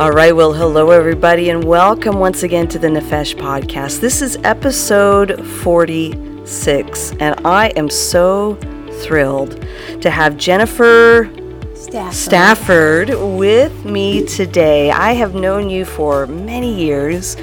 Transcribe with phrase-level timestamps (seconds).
[0.00, 4.00] All right, well, hello everybody, and welcome once again to the Nephesh podcast.
[4.00, 8.56] This is episode 46, and I am so
[9.02, 9.64] thrilled
[10.00, 11.30] to have Jennifer
[11.76, 12.12] Stafford.
[12.12, 14.90] Stafford with me today.
[14.90, 17.36] I have known you for many years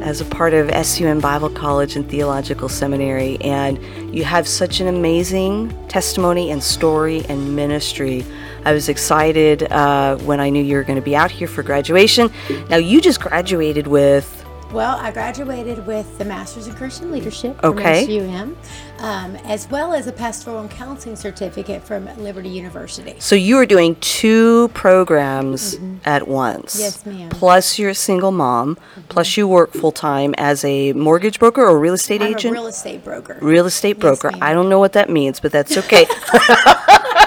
[0.00, 3.78] as a part of SUM Bible College and Theological Seminary, and
[4.12, 8.26] you have such an amazing testimony and story and ministry.
[8.64, 11.62] I was excited uh, when I knew you were going to be out here for
[11.62, 12.30] graduation.
[12.70, 17.76] Now, you just graduated with Well, I graduated with the Master's in Christian Leadership from
[17.78, 18.06] Okay.
[18.06, 18.56] SUM,
[19.00, 23.14] um, as well as a Pastoral and Counseling Certificate from Liberty University.
[23.18, 26.74] So you are doing two programs at once.
[26.76, 26.82] Mm-hmm.
[26.84, 27.30] Yes, ma'am.
[27.30, 28.78] Plus you're a single mom.
[29.08, 32.52] Plus you work full time as a mortgage broker or real estate I'm agent.
[32.52, 33.38] a real estate broker.
[33.42, 34.30] real estate broker.
[34.30, 34.40] ma'am.
[34.42, 36.06] I don't know what that means, but that's okay.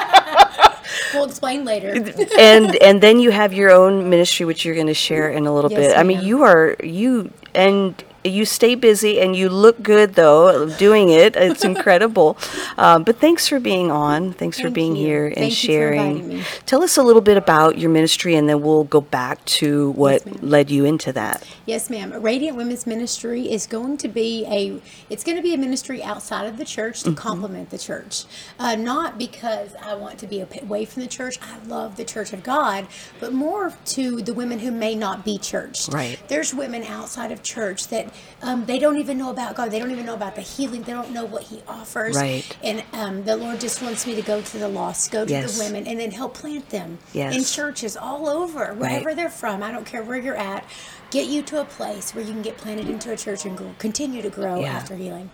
[1.25, 1.91] We'll explain later.
[2.37, 5.53] and and then you have your own ministry, which you're going to share in a
[5.53, 5.97] little Yes, bit.
[5.97, 6.27] I mean, ma'am.
[6.27, 11.35] you are you and you stay busy and you look good though doing it.
[11.35, 12.37] It's incredible.
[12.77, 14.33] um, but thanks for being on.
[14.33, 15.05] Thanks for being you.
[15.05, 16.43] here and Thank you for sharing.
[16.65, 20.25] Tell us a little bit about your ministry, and then we'll go back to what
[20.25, 20.37] ma'am.
[20.41, 21.43] led you into that.
[21.65, 22.11] Yes, ma'am.
[22.21, 26.45] Radiant Women's Ministry is going to be a it's going to be a ministry outside
[26.47, 27.15] of the church Mm-hmm.
[27.15, 28.25] to complement the church.
[28.59, 31.37] Uh, not because I want to be away from the church.
[31.41, 32.87] I love the Church of God,
[33.19, 35.91] but more to the women who may not be churched.
[35.93, 36.19] Right.
[36.27, 39.71] There's women outside of church that um, they don't even know about God.
[39.71, 40.83] They don't even know about the healing.
[40.83, 42.15] They don't know what He offers.
[42.15, 42.45] Right.
[42.63, 45.57] And um, the Lord just wants me to go to the lost, go to Yes.
[45.57, 47.35] the women, and then help plant them Yes.
[47.35, 49.63] in churches all over, wherever they're from.
[49.63, 50.65] I don't care where you're at.
[51.11, 53.73] Get you to a place where you can get planted into a church and grow,
[53.79, 54.73] continue to grow Yeah.
[54.73, 55.29] after healing.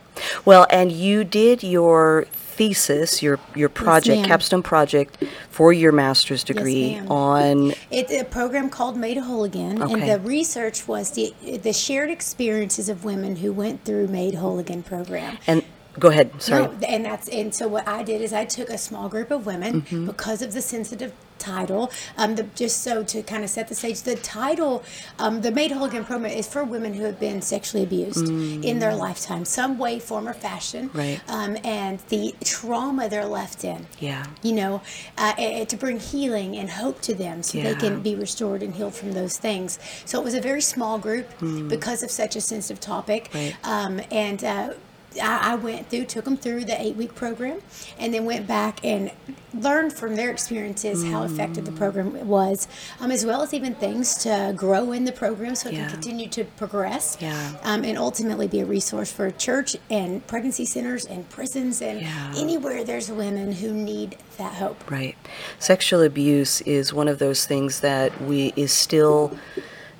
[0.45, 4.25] Well, and you did your thesis, your your project, ma'am.
[4.27, 7.11] capstone project for your master's degree ma'am.
[7.11, 9.93] on It's a program called Made Whole Again, Okay.
[9.93, 14.59] and the research was the the shared experiences of women who went through Made Whole
[14.59, 15.37] Again program.
[15.47, 15.63] and
[15.99, 16.41] go ahead.
[16.41, 16.63] Sorry.
[16.63, 19.45] No, and that's and so what I did is I took a small group of
[19.45, 20.05] women Mm-hmm.
[20.05, 21.91] because of the sensitive title.
[22.19, 24.83] Um, the, just so to kind of set the stage, the title,
[25.17, 28.77] um, the Made Whole Again program is for women who have been sexually abused in
[28.77, 30.89] their lifetime, some way, form, or fashion.
[30.89, 30.97] Mm.
[30.97, 31.21] Right.
[31.27, 33.87] Um, and the trauma they're left in.
[33.99, 34.27] Yeah.
[34.43, 34.81] You know,
[35.17, 38.75] uh, and to bring healing and hope to them so they can be restored and
[38.75, 39.79] healed from those things.
[40.05, 41.69] So it was a very small group Mm.
[41.69, 43.29] because of such a sensitive topic.
[43.33, 43.55] Right.
[43.63, 44.73] Um, and uh,
[45.21, 47.61] I, I went through, took them through the eight week program,
[47.99, 49.11] and then went back and
[49.53, 52.67] learned from their experiences how effective the program was,
[53.01, 55.81] um, as well as even things to grow in the program so it Yeah.
[55.81, 57.51] can continue to progress Yeah.
[57.63, 62.33] um, and ultimately be a resource for church and pregnancy centers and prisons and Yeah.
[62.37, 64.89] anywhere there's women who need that help.
[64.89, 65.17] Right.
[65.59, 69.37] Sexual abuse is one of those things that we is still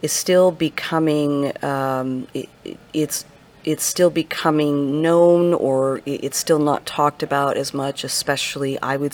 [0.02, 3.26] is still becoming um, it, it- it's
[3.64, 9.14] it's still becoming known or it's still not talked about as much especially I would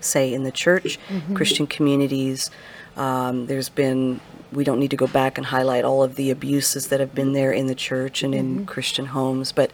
[0.00, 0.98] say in the church
[1.34, 2.50] Christian communities.
[2.96, 4.20] Um, there's been
[4.52, 7.32] we don't need to go back and highlight all of the abuses that have been
[7.32, 9.70] there in the church and in Christian homes, but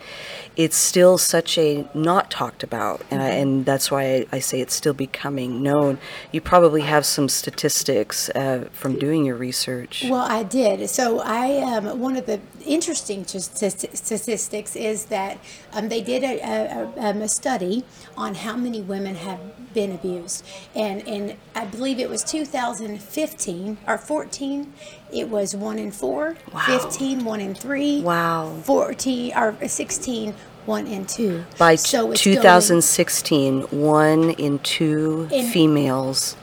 [0.57, 4.61] it's still such a not talked about, and I, and that's why I, I say
[4.61, 5.99] it's still becoming known.
[6.31, 10.05] You probably have some statistics uh, from doing your research.
[10.09, 10.89] Well, I did.
[10.91, 15.39] So I um, one of the interesting stati- statistics is that
[15.73, 17.85] um, they did a, a, a, um, a study
[18.17, 19.41] on how many women have
[19.73, 24.73] been abused, and and I believe it was 2015 or 14.
[25.13, 26.37] It was one in four.
[26.53, 26.61] Wow.
[26.61, 28.01] 15, one in three.
[28.03, 28.55] Wow.
[28.65, 30.35] 14 or 16,
[30.67, 31.45] one in two.
[31.59, 36.37] By So it's going- 2016, one in two In- females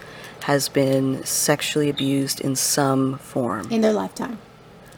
[0.44, 3.68] has been sexually abused in some form.
[3.72, 4.38] in their lifetime.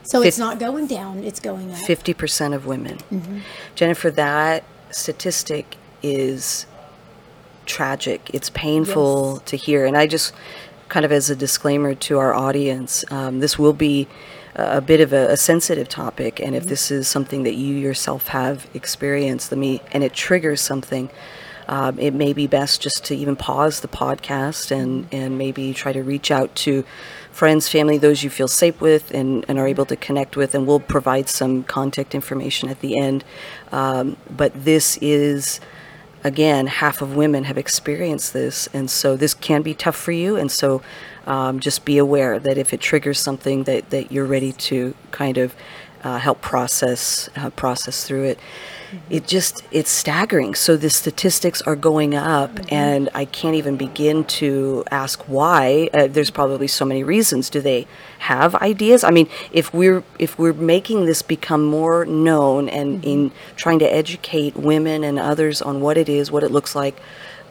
[0.04, 1.78] So it's not going down; it's going up.
[1.78, 2.98] 50% of women.
[3.12, 3.38] Mm-hmm.
[3.76, 6.66] Jennifer, that statistic is
[7.66, 8.28] tragic.
[8.34, 9.50] It's painful Yes.
[9.50, 9.86] to hear.
[9.86, 10.32] And I just,
[10.92, 14.06] kind of as a disclaimer to our audience, um, this will be
[14.54, 16.38] a, bit of a, a sensitive topic.
[16.38, 16.56] And Mm-hmm.
[16.56, 21.08] if this is something that you yourself have experienced, let me, and it triggers something.
[21.66, 25.16] Um, it may be best just to even pause the podcast and, Mm-hmm.
[25.16, 26.84] and maybe try to reach out to
[27.30, 30.66] friends, family, those you feel safe with and, and are able to connect with, and
[30.66, 33.24] we'll provide some contact information at the end.
[33.80, 35.58] Um, but this is,
[36.24, 40.36] again, half of women have experienced this, and so this can be tough for you.
[40.36, 40.82] And so
[41.26, 45.38] um, just be aware that if it triggers something, that, that you're ready to kind
[45.38, 45.54] of
[46.04, 48.38] uh, help process uh, process through it.
[49.10, 50.54] It just it's staggering.
[50.54, 55.88] So the statistics are going up, and I can't even begin to ask why.
[55.94, 57.50] Uh, there's probably so many reasons.
[57.50, 57.86] Do they
[58.20, 59.04] have ideas?
[59.04, 63.92] I mean, if we're if we're making this become more known and in trying to
[63.92, 67.00] educate women and others on what it is, what it looks like,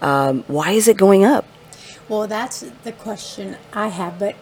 [0.02, 1.46] um, why is it going up?
[2.08, 4.20] Well, that's the question I have.
[4.20, 4.36] But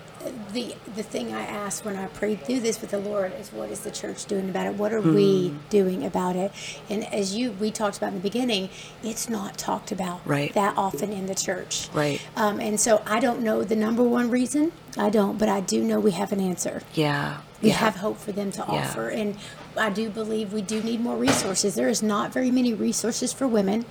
[0.54, 3.70] the the thing I asked when I prayed through this with the Lord is, what
[3.70, 4.76] is the church doing about it?
[4.76, 5.58] What are we Hmm.
[5.70, 6.52] doing about it?
[6.90, 8.70] And as you we talked about in the beginning,
[9.04, 10.54] it's not talked about Right.
[10.54, 11.90] that often in the church.
[11.94, 12.20] Right.
[12.36, 14.72] Um, and so I don't know the number one reason.
[14.98, 16.82] I don't, but I do know we have an answer.
[16.94, 17.38] Yeah.
[17.62, 17.76] We yeah.
[17.76, 18.88] have hope for them to Yeah.
[18.88, 19.36] offer, and
[19.78, 21.76] I do believe we do need more resources.
[21.76, 23.86] There is not very many resources for women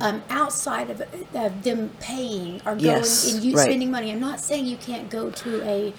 [0.00, 1.02] um, outside of,
[1.34, 3.64] of them paying or going Yes, and you right.
[3.64, 4.10] spending money.
[4.10, 5.92] I'm not saying you can't go to a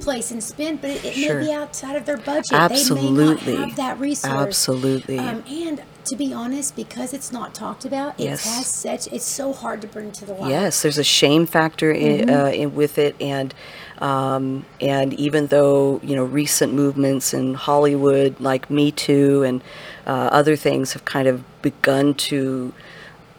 [0.00, 1.40] place and spend, but it, it Sure.
[1.40, 2.52] may be outside of their budget.
[2.52, 3.34] Absolutely.
[3.34, 4.32] They may not have that resource.
[4.34, 5.18] Absolutely.
[5.18, 8.44] Um, and to be honest, because it's not talked about, it Yes.
[8.56, 9.12] has such.
[9.12, 10.50] It's so hard to bring to the light.
[10.50, 13.52] Yes, there's a shame factor in, uh, in, with it, and
[13.98, 19.62] um, and even though you know recent movements in Hollywood, like Me Too and
[20.06, 22.72] uh, other things, have kind of begun to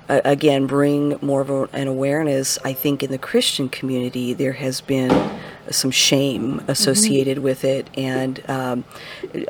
[0.09, 2.57] uh, again bring more of a, an awareness.
[2.63, 5.39] I think in the Christian community there has been
[5.69, 8.83] some shame associated with it and um,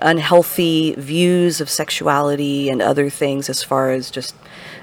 [0.01, 4.35] unhealthy views of sexuality and other things as far as just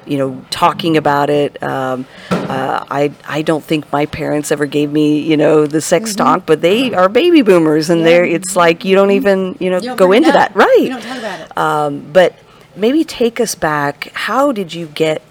[0.09, 4.91] you know talking about it um, uh, I, I don't think my parents ever gave
[4.93, 8.85] me you know the sex talk but they are baby boomers and they're it's like
[8.85, 11.59] you don't even you know You go into that right You don't talk about it.
[11.59, 12.35] um, but
[12.77, 14.11] maybe take us back.
[14.15, 15.23] How did you get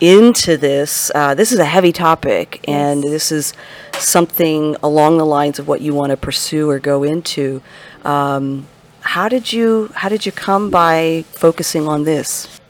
[0.00, 1.10] into this?
[1.14, 3.54] Uh, this is a heavy topic, and this is
[3.98, 7.62] something along the lines of what you want to pursue or go into.
[8.04, 8.66] Um,
[9.00, 12.60] how did you How did you come by focusing on this?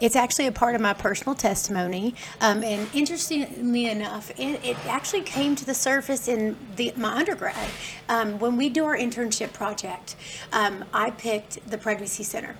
[0.00, 5.22] It's actually a part of my personal testimony, um, and interestingly enough, it, it actually
[5.22, 7.68] came to the surface in the, my undergrad.
[8.08, 10.16] Um, when we do our internship project,
[10.52, 12.56] um, I picked the pregnancy center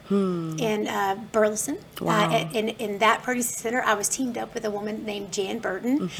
[0.59, 1.79] in uh, Burleson.
[2.01, 2.31] Wow.
[2.31, 5.59] Uh, in, in that pregnancy center, I was teamed up with a woman named Jan
[5.59, 6.11] Burton,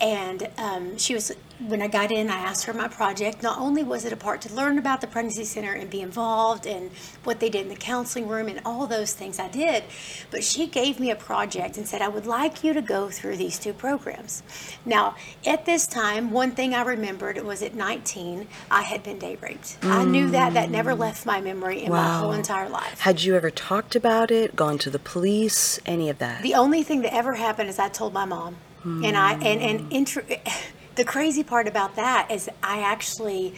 [0.00, 1.32] and um, she was.
[1.58, 3.42] When I got in, I asked her my project.
[3.42, 6.66] Not only was it a part to learn about the pregnancy center and be involved
[6.66, 6.90] and
[7.24, 9.84] what they did in the counseling room and all those things I did,
[10.30, 13.38] but she gave me a project and said, I would like you to go through
[13.38, 14.42] these two programs.
[14.84, 15.16] Now,
[15.46, 19.78] at this time, one thing I remembered was at 19, I had been date raped.
[19.82, 20.52] I knew that.
[20.52, 23.00] That never left my memory in my whole entire life.
[23.00, 24.56] Had you ever talked about it?
[24.56, 25.80] Gone to the police?
[25.86, 26.42] Any of that?
[26.42, 29.92] The only thing that ever happened is I told my mom, and I and and
[29.92, 30.22] intro,
[30.96, 33.54] the crazy part about that is I actually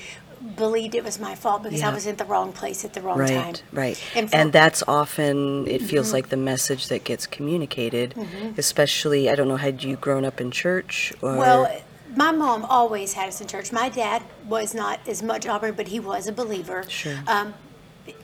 [0.57, 3.19] believed it was my fault because I was in the wrong place at the wrong
[3.19, 3.29] time.
[3.29, 4.03] Right, right.
[4.15, 6.15] And And, that's often, it feels Mm-hmm.
[6.15, 8.15] like the message that gets communicated,
[8.57, 11.37] especially, I don't know, had you grown up in church or?
[11.37, 11.83] Well,
[12.17, 13.73] my mom always had us in church.
[13.73, 16.85] My dad was not as much Auburn, but he was a believer.
[16.89, 17.19] Sure.
[17.27, 17.55] Um,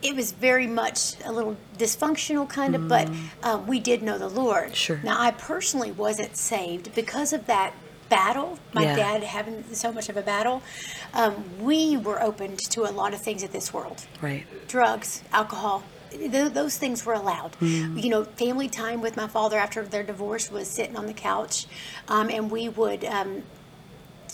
[0.01, 3.09] it was very much a little dysfunctional kind of, but
[3.43, 4.69] um, we did know the Lord.
[4.71, 4.75] Mm.
[4.75, 4.99] Sure.
[5.03, 7.73] Now, I personally wasn't saved because of that
[8.09, 8.59] battle.
[8.73, 8.95] My Yeah.
[8.95, 10.61] dad having so much of a battle.
[11.13, 14.45] Um, we were opened to a lot of things of this world right.
[14.67, 15.83] drugs, alcohol.
[16.11, 17.57] Th- those things were allowed.
[17.59, 18.01] Mm.
[18.01, 21.65] You know, family time with my father after their divorce was sitting on the couch,
[22.07, 23.43] um, and we would um,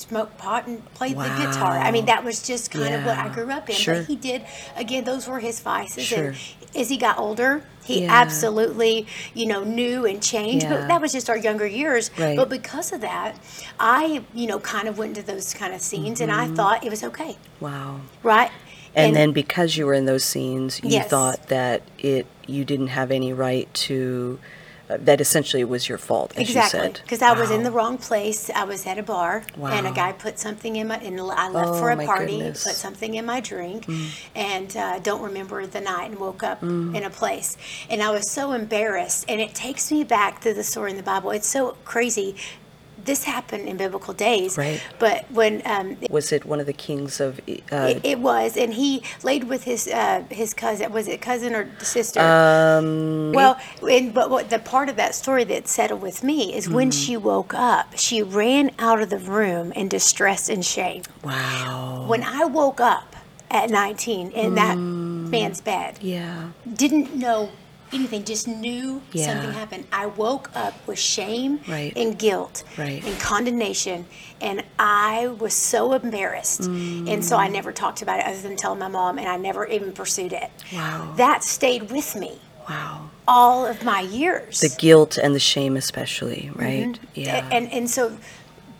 [0.01, 1.77] smoke pot and play the guitar.
[1.77, 3.75] I mean, that was just kind of what I grew up in.
[3.75, 3.95] Sure.
[3.95, 4.43] But he did,
[4.75, 6.03] again, those were his vices.
[6.05, 6.27] Sure.
[6.29, 6.35] And
[6.75, 8.13] as he got older, he Yeah.
[8.13, 10.63] absolutely, you know, knew and changed.
[10.65, 10.71] Yeah.
[10.77, 12.09] But that was just our younger years.
[12.17, 12.37] Right.
[12.37, 13.35] But because of that,
[13.79, 16.53] I, you know, kind of went into those kind of scenes, and Mm-hmm.
[16.53, 18.01] I thought it was okay, Wow.
[18.23, 18.51] right?
[18.93, 21.07] And, then because you were in those scenes, you Yes.
[21.09, 24.37] thought that it you didn't have any right to
[24.97, 26.99] that essentially was your fault, as Exactly, you said.
[27.03, 28.49] because I was in the wrong place.
[28.49, 30.97] I was at a bar, and a guy put something in my.
[30.97, 32.63] And I left Oh, for a party, goodness.
[32.63, 32.67] Mm.
[32.67, 33.87] put something in my drink,
[34.35, 36.95] and uh, don't remember the night, and woke up Mm.
[36.95, 37.57] in a place.
[37.89, 41.03] And I was so embarrassed, and it takes me back to the story in the
[41.03, 41.31] Bible.
[41.31, 42.35] It's so crazy.
[43.05, 44.81] This happened in biblical days, Right.
[44.99, 47.39] But when um, Was it one of the kings of?
[47.39, 50.91] Uh, it, it was, and he laid with his uh, his cousin.
[50.91, 52.19] Was it cousin or sister?
[52.19, 56.69] um, Well, and, but what the part of that story that settled with me is
[56.69, 57.05] when Mm-hmm.
[57.05, 61.03] she woke up, she ran out of the room in distress and shame.
[61.23, 62.05] wow.
[62.07, 63.15] When I woke up
[63.49, 66.49] at 19 in that man's bed, Yeah.
[66.73, 67.49] didn't know
[67.93, 69.27] anything, just knew Yeah.
[69.27, 69.85] something happened.
[69.91, 71.93] I woke up with shame Right.
[71.95, 73.03] and guilt Right.
[73.05, 74.05] and condemnation,
[74.39, 76.61] and I was so embarrassed.
[76.61, 77.53] And so I Mm.
[77.53, 80.49] never talked about it other than telling my mom, and I never even pursued it.
[80.73, 81.13] Wow.
[81.17, 83.09] That stayed with me Wow.
[83.27, 84.59] all of my years.
[84.61, 86.97] The guilt and the shame, especially, right?
[87.13, 87.47] Yeah.
[87.49, 88.17] A- and and so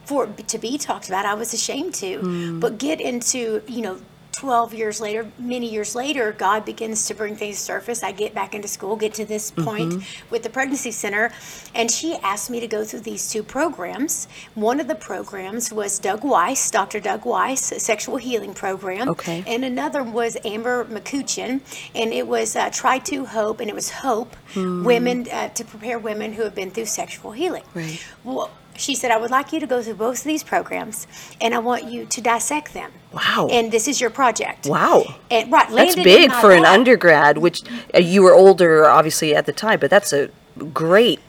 [0.06, 2.60] for to be talked about i was ashamed to Hmm.
[2.60, 3.98] but get into you know
[4.32, 8.34] 12 years later many years later god begins to bring things to surface i get
[8.34, 10.30] back into school get to this point Mm-hmm.
[10.32, 11.32] with the pregnancy center
[11.76, 16.00] and she asked me to go through these two programs one of the programs was
[16.00, 19.44] doug weiss dr doug weiss a sexual healing program Okay.
[19.48, 21.62] and another was amber mccutcheon
[21.94, 26.00] and it was uh, try to hope and it was hope women uh, to prepare
[26.00, 28.02] women who have been through sexual healing Right.
[28.24, 31.08] well, she said, I would like you to go through both of these programs
[31.40, 32.92] and I want you to dissect them.
[33.12, 33.48] Wow.
[33.52, 34.66] And this is your project.
[34.66, 35.04] wow.
[35.30, 36.74] And right, That's big for an lap.
[36.74, 37.62] undergrad, which
[37.94, 40.30] uh, you were older, obviously, at the time, but that's a
[40.74, 41.20] great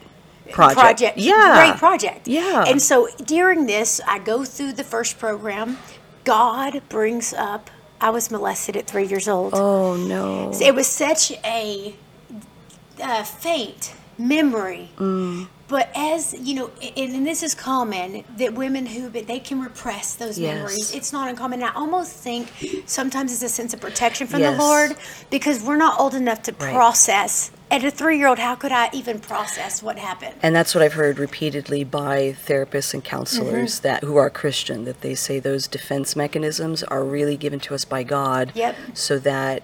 [0.51, 1.17] project.
[1.17, 1.65] Yeah.
[1.67, 2.27] Great project.
[2.27, 2.63] Yeah.
[2.67, 5.77] And so during this, I go through the first program.
[6.23, 7.69] God brings up,
[7.99, 9.53] I was molested at three years old.
[9.53, 10.51] Oh, no.
[10.61, 11.95] It was such a
[13.01, 14.91] uh, faint memory.
[14.97, 15.47] Mm.
[15.73, 19.59] But as you know, and, and this is common that women who but they can
[19.59, 20.53] repress those Yes.
[20.55, 20.93] memories.
[20.93, 21.63] It's not uncommon.
[21.63, 22.47] And I almost think
[22.85, 24.55] sometimes it's a sense of protection from Yes.
[24.55, 24.95] the Lord
[25.31, 26.71] because we're not old enough to Right.
[26.75, 27.49] process.
[27.71, 30.35] At a three-year-old, how could I even process what happened?
[30.43, 33.83] And that's what I've heard repeatedly by therapists and counselors Mm-hmm.
[33.87, 37.83] that who are Christian that they say those defense mechanisms are really given to us
[37.83, 38.75] by God Yep.
[38.93, 39.63] so that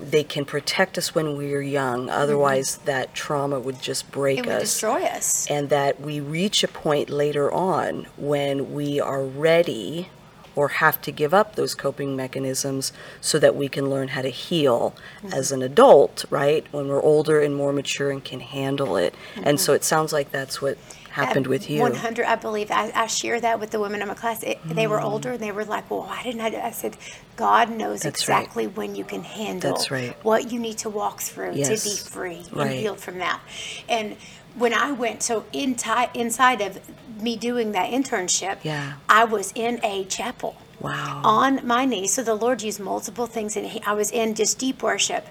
[0.00, 2.10] they can protect us when we're young.
[2.10, 4.50] Otherwise that trauma would just break Mm-hmm.
[4.50, 4.70] It would us.
[4.72, 5.46] destroy us.
[5.50, 10.08] and that we reach a point later on when we are ready
[10.54, 12.90] or have to give up those coping mechanisms
[13.20, 14.94] so that we can learn how to heal
[15.30, 16.64] as an adult, right?
[16.72, 19.14] When we're older and more mature and can handle it.
[19.42, 20.78] And so it sounds like that's what
[21.24, 21.80] happened with you.
[21.80, 22.70] 100, I believe.
[22.70, 24.42] I, I share that with the women in my class.
[24.42, 24.90] It, They Mm.
[24.90, 26.96] were older and they were like, well, why didn't I I said,
[27.36, 28.38] God knows That's right.
[28.40, 30.14] exactly when you can handle That's right.
[30.22, 32.06] what you need to walk through to be Yes.
[32.08, 32.78] free and Right.
[32.78, 33.40] healed from that.
[33.88, 34.16] And
[34.56, 36.78] when I went, so in ti- inside of
[37.20, 38.94] me doing that internship, Yeah.
[39.08, 41.22] I was in a chapel Wow.
[41.24, 42.12] on my knees.
[42.12, 45.26] So the Lord used multiple things, and he, I was in just deep worship.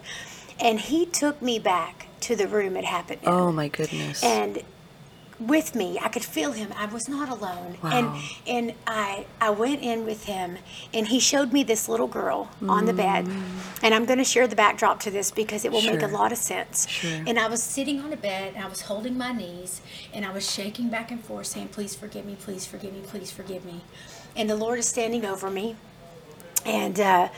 [0.59, 4.23] And He took me back to the room it happened in Oh my goodness.
[4.23, 4.63] and
[5.39, 5.99] with me.
[6.01, 6.69] I could feel him.
[6.77, 7.77] I was not alone.
[7.83, 7.89] Wow.
[7.91, 10.57] and and i i went in with him
[10.93, 13.27] and he showed me this little girl on the bed.
[13.83, 16.13] And i'm going to share the backdrop to this because it will make a Mm.
[16.13, 16.87] Lot of sense.
[16.87, 17.21] Sure.
[17.27, 19.81] and i was sitting on a bed and i was holding my knees
[20.13, 23.29] and i was shaking back and forth saying please forgive me please forgive me please
[23.31, 23.81] forgive me.
[24.37, 25.75] And the lord is standing over me.
[26.65, 27.29] And uh,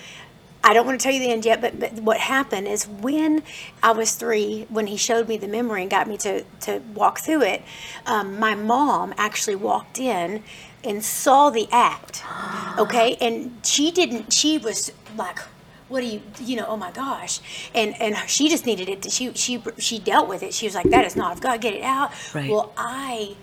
[0.64, 3.44] I don't want to tell you the end yet, but, but what happened is when
[3.82, 7.20] I was three, when he showed me the memory and got me to, to walk
[7.20, 7.64] through it,
[8.06, 10.44] um, my mom actually walked in
[10.84, 12.24] and saw the act.
[12.78, 13.18] Okay.
[13.20, 15.40] And she didn't, she was like,
[15.88, 17.40] what do you, you know, oh my gosh.
[17.74, 19.02] And, and she just needed it.
[19.02, 20.54] To, she, she, she dealt with it.
[20.54, 22.12] She was like, that is not, I've got to get it out.
[22.36, 22.52] Right.
[22.52, 23.36] Well, I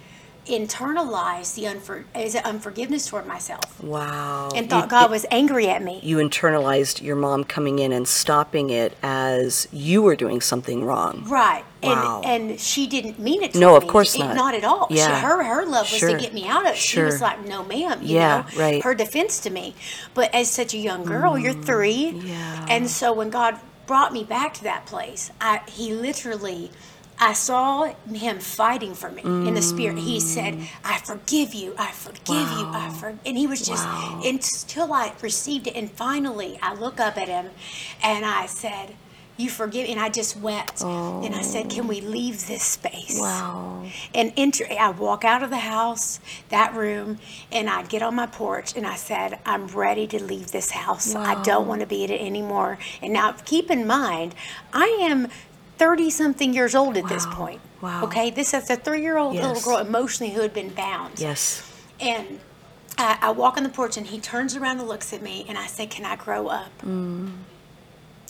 [0.46, 4.48] internalized the unfor- is it unforgiveness toward myself wow.
[4.54, 6.00] and You- thought God was angry at me.
[6.02, 11.24] you internalized your mom coming in and stopping it as you were doing something wrong.
[11.26, 11.64] Right.
[11.82, 12.22] Wow.
[12.24, 13.88] And and she didn't mean it to No, of me.
[13.88, 14.36] course It- not.
[14.36, 14.88] Not at all.
[14.90, 15.20] She, Yeah.
[15.20, 16.10] her her love was Sure.
[16.10, 16.76] to get me out of it.
[16.78, 18.60] She was like, no ma'am, you Yeah, know.
[18.60, 18.82] right.
[18.82, 19.74] Her defense to me.
[20.14, 22.12] But as such a young girl, you're three.
[22.12, 22.66] Mm, yeah.
[22.68, 26.70] And so when God brought me back to that place, I he literally
[27.18, 29.98] I saw him fighting for me in the spirit.
[29.98, 30.20] He mm.
[30.20, 31.74] said, "I forgive you.
[31.78, 32.66] I forgive you.
[32.66, 32.96] I Wow.
[32.98, 34.20] for." And he was just Wow.
[34.24, 35.76] until I received it.
[35.76, 37.50] And finally, I look up at him,
[38.02, 38.94] and I said,
[39.36, 39.92] "You forgive?" Me.
[39.92, 40.82] And I just wept.
[40.82, 42.08] And I said, "Can we oh.
[42.08, 43.84] leave this space?" Wow.
[44.14, 47.18] And enter, I walk out of the house, that room,
[47.50, 51.14] and I get on my porch and I said, I'm ready to leave this house.
[51.14, 52.78] I don't want to be in it anymore.
[53.02, 54.34] And now keep in mind,
[54.72, 55.28] I am
[55.78, 57.60] 30 something years old at this point.
[57.80, 58.04] Wow.
[58.04, 61.20] Okay, this is a three year old little girl emotionally who had been bound.
[61.20, 61.70] Yes.
[62.00, 62.40] And
[62.96, 65.58] I, I walk on the porch and he turns around and looks at me and
[65.58, 66.70] I said, Can I grow up?
[66.82, 67.32] Mm.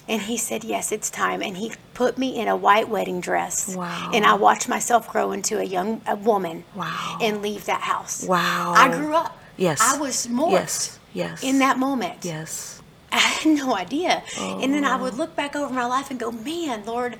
[0.08, 1.42] And he said, Yes, it's time.
[1.42, 3.74] And he put me in a white wedding dress.
[3.76, 4.10] Wow.
[4.12, 7.18] And I watched myself grow into a young a woman Wow.
[7.20, 8.26] and leave that house.
[8.26, 8.74] Wow.
[8.76, 9.38] I grew up.
[9.56, 9.80] Yes.
[9.80, 10.98] I was morphed Yes.
[11.12, 11.42] Yes.
[11.44, 12.24] in that moment.
[12.24, 12.82] Yes.
[13.14, 14.22] I had no idea.
[14.38, 17.16] And then I would look back over my life and go, man, Lord,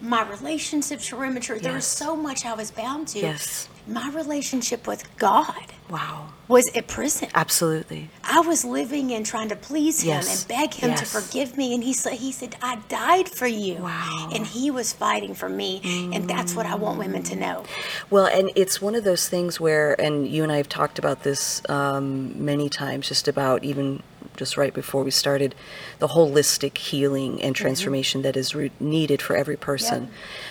[0.00, 1.58] my relationships were immature.
[1.58, 3.20] There was so much I was bound to.
[3.20, 3.68] Yes.
[3.86, 6.28] My relationship with God Wow.
[6.46, 7.30] was at prison.
[7.34, 8.10] Absolutely.
[8.22, 10.40] I was living and trying to please him Yes.
[10.42, 11.74] and beg him to forgive me.
[11.74, 13.76] And he said, he said, I died for you.
[13.76, 14.28] Wow.
[14.34, 15.80] And he was fighting for me.
[16.12, 17.64] And that's what I want women to know.
[18.10, 21.22] Well, and it's one of those things where, and you and I have talked about
[21.22, 24.02] this um, many times, just about even
[24.38, 25.54] just right before we started,
[25.98, 30.08] the holistic healing and transformation that is re- needed for every person.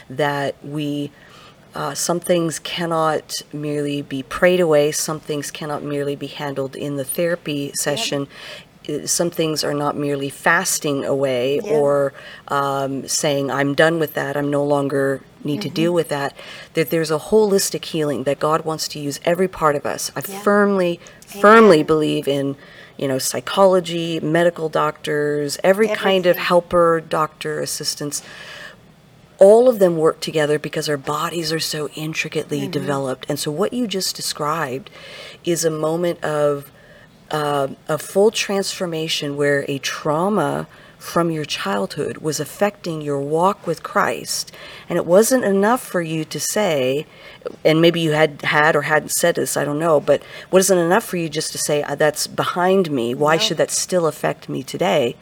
[0.10, 1.12] That we,
[1.74, 6.98] uh, some things cannot merely be prayed away, some things cannot merely be handled in
[6.98, 8.28] the therapy session.
[8.90, 11.74] Uh, Some things are not merely fasting away Yeah.
[11.74, 12.14] or
[12.48, 15.76] um, saying, I'm done with that, I'm no longer need to Mm-hmm.
[15.76, 16.32] deal with that.
[16.74, 20.10] That there's a holistic healing that God wants to use every part of us.
[20.16, 20.40] I Yeah.
[20.42, 22.56] firmly, firmly believe in,
[22.98, 28.22] you know, psychology, medical doctors, every kind of helper, doctor, assistants.
[29.40, 32.72] All of them work together because our bodies are so intricately Mm-hmm.
[32.72, 33.26] developed.
[33.30, 34.90] And so, what you just described
[35.46, 36.72] is a moment of
[37.30, 43.84] uh, a full transformation where a trauma from your childhood was affecting your walk with
[43.84, 44.52] Christ.
[44.90, 47.06] And it wasn't enough for you to say,
[47.64, 51.04] and maybe you had had or hadn't said this, I don't know, but wasn't enough
[51.04, 53.14] for you just to say, "Uh, that's behind me.
[53.14, 53.42] Why No.
[53.42, 55.16] should that still affect me today?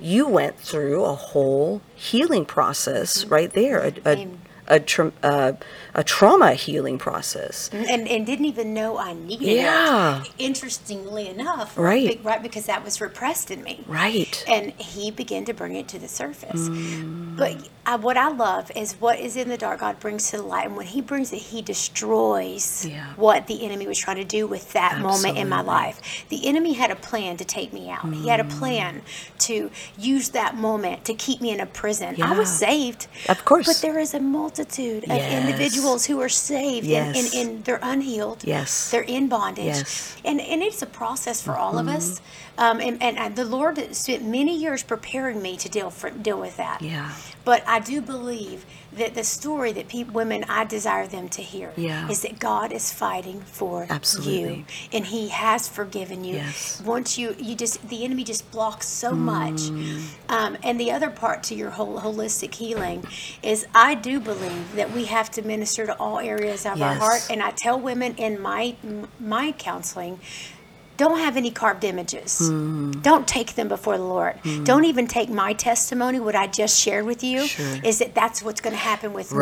[0.00, 4.28] You went through a whole healing process right there, a, a.
[4.72, 5.52] a, tra- uh,
[5.94, 7.68] a trauma healing process.
[7.72, 10.22] and, and didn't even know I needed Yeah.
[10.22, 10.30] it.
[10.38, 12.18] Interestingly enough, Right.
[12.24, 13.84] right, because that was repressed in me.
[13.86, 14.42] Right.
[14.48, 16.68] And he began to bring it to the surface.
[16.68, 17.36] Mm.
[17.36, 20.42] But I, what I love is what is in the dark, God brings to the
[20.42, 20.66] light.
[20.66, 23.12] And when he brings it, he destroys Yeah.
[23.16, 26.24] what the enemy was trying to do with that moment in my life.
[26.30, 28.58] The enemy had a plan to take me out, he had a Mm.
[28.58, 29.02] plan
[29.40, 32.20] to use that moment to keep me in a prison.
[32.22, 33.06] I was saved.
[33.28, 33.66] Of course.
[33.66, 35.44] But there is a multitude of Yes.
[35.44, 37.34] individuals who are saved and, Yes.
[37.34, 38.44] and, and they're unhealed.
[38.44, 38.90] Yes.
[38.90, 39.64] They're in bondage.
[39.66, 39.82] Yes.
[40.16, 40.26] Mm-hmm.
[40.28, 42.20] And, and it's a process for all of us.
[42.58, 46.38] Um, and, and, and the Lord spent many years preparing me to deal for, deal
[46.40, 46.82] with that.
[46.82, 47.12] Yeah.
[47.44, 48.64] But I do believe
[48.96, 52.08] that the story that people, women, I desire them to hear Yeah.
[52.08, 54.56] is that God is fighting for Absolutely.
[54.58, 56.36] you, and He has forgiven you.
[56.36, 56.82] Yes.
[56.84, 59.60] Once you, you just the enemy just blocks so much.
[60.28, 63.04] Um, and the other part to your whole holistic healing
[63.42, 67.26] is I do believe that we have to minister to all areas of our heart,
[67.30, 68.76] and I tell women in my
[69.18, 70.20] my counseling
[71.02, 72.38] don't have any carved images.
[72.38, 72.92] Hmm.
[73.02, 74.34] Don't take them before the Lord.
[74.64, 77.78] Don't even take my testimony, what I just shared with you, Sure.
[77.82, 79.38] is that that's what's going to happen with me.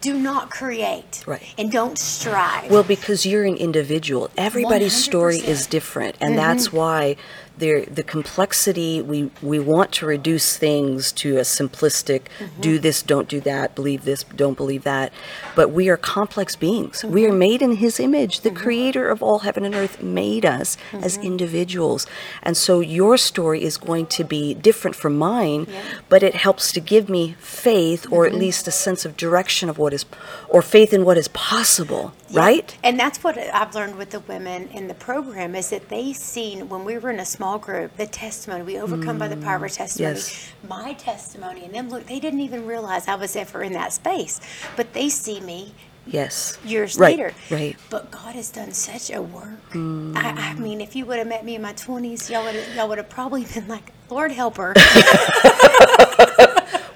[0.00, 1.22] Do not create.
[1.26, 1.42] Right.
[1.58, 2.70] And don't strive.
[2.70, 5.48] Well, because you're an individual, everybody's story 100%.
[5.48, 6.76] is different, and that's mm-hmm.
[6.76, 7.16] why
[7.60, 9.00] there the complexity.
[9.00, 12.60] We we want to reduce things to a simplistic: mm-hmm.
[12.60, 15.12] do this, don't do that, believe this, don't believe that.
[15.54, 17.04] But we are complex beings.
[17.04, 17.38] We are mm-hmm.
[17.38, 18.40] made in His image.
[18.40, 22.06] The Creator of all heaven and earth made us as individuals,
[22.42, 25.68] and so your story is going to be different from mine.
[26.08, 29.78] But it helps to give me faith, or at least a sense of direction of
[29.78, 30.04] what is,
[30.48, 32.12] or faith in what is possible.
[32.32, 32.76] Right?
[32.84, 36.68] And that's what I've learned with the women in the program is that they seen
[36.68, 39.62] when we were in a small group the testimony we overcome by the power of
[39.62, 40.14] our mm, testimony.
[40.14, 40.52] yes.
[40.68, 44.40] My testimony and them look they didn't even realize I was ever in that space,
[44.76, 45.74] but they see me
[46.06, 46.58] Yes.
[46.64, 47.34] years Right, later.
[47.50, 47.76] right.
[47.90, 49.60] But God has done such a work.
[49.72, 50.58] I, I mm.
[50.58, 53.08] mean, if you would have met me in my twenties, y'all would y'all would have
[53.10, 54.74] probably been like, Lord help her.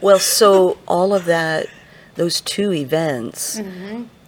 [0.00, 1.66] Well, so all of that,
[2.14, 3.60] those two events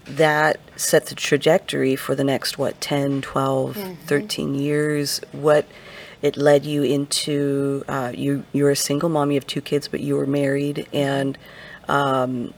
[0.06, 5.66] that set the trajectory for the next, what, 10, 12, 13 years, what
[6.22, 10.00] it led you into, uh, you, you're a single mom, you have two kids, but
[10.00, 11.36] you were married, and
[11.88, 12.54] um,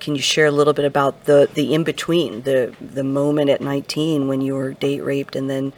[0.00, 4.28] can you share a little bit about the, the in-between, the, the moment at 19
[4.28, 5.72] when you were date raped, and then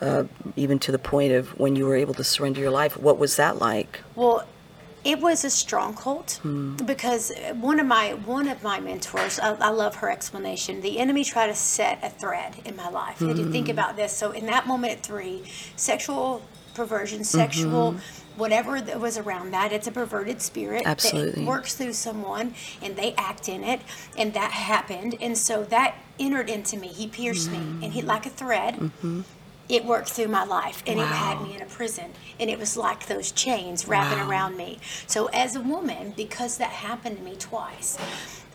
[0.00, 0.24] uh,
[0.56, 3.36] even to the point of when you were able to surrender your life, what was
[3.36, 4.00] that like?
[4.14, 4.46] Well,
[5.04, 6.76] it was a stronghold hmm.
[6.76, 10.80] because one of my one of my mentors, I, I love her explanation.
[10.80, 13.22] The enemy tried to set a thread in my life.
[13.22, 13.72] I had to think hmm.
[13.72, 14.12] about this.
[14.12, 15.44] So in that moment at three,
[15.76, 16.42] sexual
[16.74, 17.38] perversion, mm-hmm.
[17.38, 17.96] sexual.
[18.36, 21.42] Whatever that was around that, it's a perverted spirit Absolutely.
[21.42, 23.80] that works through someone and they act in it,
[24.16, 25.16] and that happened.
[25.20, 26.86] And so that entered into me.
[26.86, 27.82] He pierced me, hmm.
[27.82, 29.22] and he, like a thread, mm-hmm.
[29.68, 32.06] It worked through my life and it had me in a prison
[32.40, 36.70] and it was like those chains wrapping around me so as a woman because that
[36.70, 37.98] happened to me twice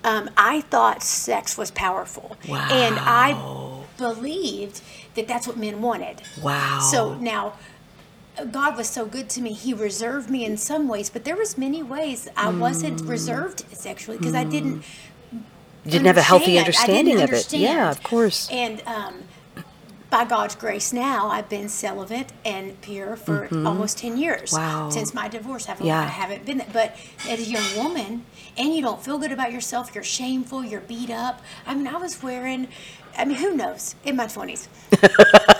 [0.04, 4.82] um, i thought sex was powerful and i believed
[5.16, 6.80] that that's what men wanted Wow.
[6.80, 7.54] so now
[8.52, 9.54] God was so good to me.
[9.54, 14.18] He reserved me in some ways, but there was many ways I wasn't reserved sexually
[14.18, 14.84] because I didn't
[15.32, 16.98] You didn't have a healthy understand.
[17.08, 17.54] Understanding of it.
[17.54, 18.50] Yeah, of course.
[18.50, 19.26] And um,
[20.14, 24.52] by God's grace, now I've been celibate and pure for almost ten years.
[24.52, 24.62] Mm-hmm.
[24.84, 24.90] Wow.
[24.92, 26.02] Since my divorce, I've, Yeah.
[26.02, 26.64] I haven't been.
[26.72, 26.96] But
[27.28, 28.24] as a young woman,
[28.56, 31.42] and you don't feel good about yourself, you're shameful, you're beat up.
[31.66, 32.68] I mean, I was wearing.
[33.18, 33.96] I mean, who knows?
[34.06, 34.70] In my twenties.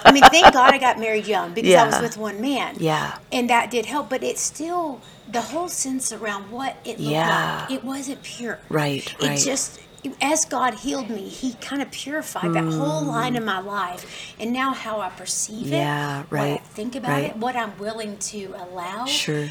[0.06, 2.76] I mean, thank God I got married young because I was with one man.
[2.80, 3.18] Yeah.
[3.32, 7.62] And that did help, but it's still the whole sense around what it looked Yeah.
[7.62, 7.72] like.
[7.72, 8.60] It wasn't pure.
[8.70, 9.40] Right, It right.
[9.40, 9.80] just
[10.22, 14.52] as God healed me, He kind of purified that whole line of my life, and
[14.54, 17.24] now how I perceive it, Yeah, what I right, think about right.
[17.26, 19.48] it, what I'm willing to allow, Sure.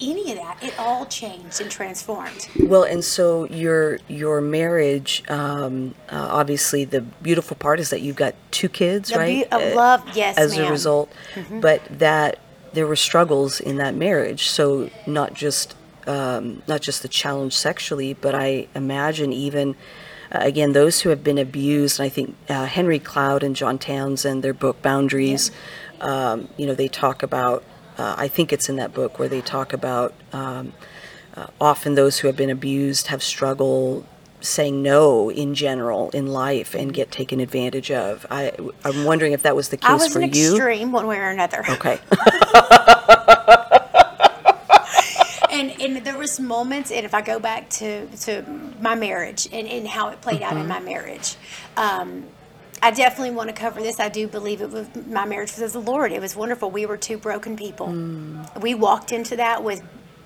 [0.00, 2.48] any of that, it all changed and transformed.
[2.58, 8.16] Well, and so your your marriage, um, uh, obviously, the beautiful part is that you've
[8.16, 9.46] got two kids, The right?
[9.52, 10.70] of Uh, love, yes, As a ma'am.
[10.72, 11.12] result,
[11.60, 12.38] but that
[12.72, 14.48] there were struggles in that marriage.
[14.48, 19.76] So not just um, not just the challenge sexually, but I imagine even.
[20.32, 23.78] Uh, again, those who have been abused, and I think uh, Henry Cloud and John
[23.78, 25.52] Townsend, their book Boundaries,
[26.00, 27.62] um, you know, they talk about,
[27.98, 30.72] uh, I think it's in that book where they talk about um,
[31.34, 34.06] uh, often those who have been abused have struggled
[34.40, 38.26] saying no in general in life and get taken advantage of.
[38.30, 38.52] I,
[38.84, 40.54] I'm wondering if that was the case I was for an you.
[40.54, 41.64] extreme one way or another.
[41.68, 41.98] Okay.
[46.04, 48.42] there was moments and if i go back to to
[48.80, 51.36] my marriage and, and how it played out in my marriage
[51.76, 52.24] um
[52.82, 53.98] I definitely want to cover this.
[53.98, 56.12] I do believe it was my marriage was the Lord.
[56.12, 56.70] It was wonderful.
[56.70, 57.86] We were two broken people.
[58.60, 59.82] We walked into that with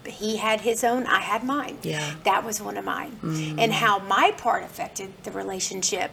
[0.08, 1.78] he had his own, I had mine.
[1.82, 2.14] Yeah.
[2.24, 3.16] That was one of mine.
[3.58, 6.10] And how my part affected the relationship.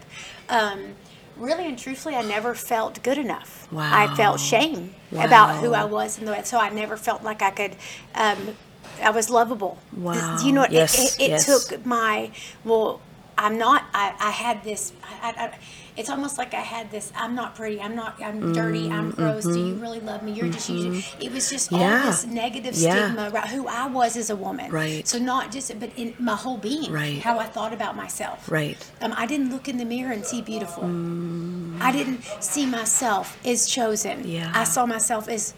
[0.50, 0.96] Um,
[1.38, 3.72] really and truthfully, I never felt good enough.
[3.72, 3.90] Wow.
[3.92, 7.42] I felt shame about who I was and the way, so I never felt like
[7.42, 7.76] I could.
[8.14, 8.56] Um,
[9.02, 9.78] I was lovable.
[9.96, 10.38] Wow.
[10.44, 11.46] You know, it, Yes, it, it yes.
[11.46, 12.32] took my
[12.64, 13.02] well.
[13.38, 13.84] I'm not.
[13.94, 14.94] I, I had this.
[15.22, 15.58] I, I,
[15.98, 17.12] it's almost like I had this.
[17.18, 17.82] I'm not pretty.
[17.82, 18.16] I'm not.
[18.24, 18.90] I'm dirty.
[18.90, 19.44] I'm gross.
[19.44, 20.32] Do you really love me?
[20.32, 21.04] You're just using.
[21.20, 22.06] It was just all Mm-hmm.
[22.06, 23.08] This negative Yeah.
[23.08, 24.72] stigma about who I was as a woman.
[24.72, 25.06] Right.
[25.06, 26.90] So not just, but in my whole being.
[26.94, 27.18] Right.
[27.22, 28.50] How I thought about myself.
[28.50, 28.78] Right.
[29.02, 30.86] Um, I didn't look in the mirror and see beautiful.
[31.84, 34.26] I didn't see myself as chosen.
[34.26, 34.50] Yeah.
[34.56, 35.54] I saw myself as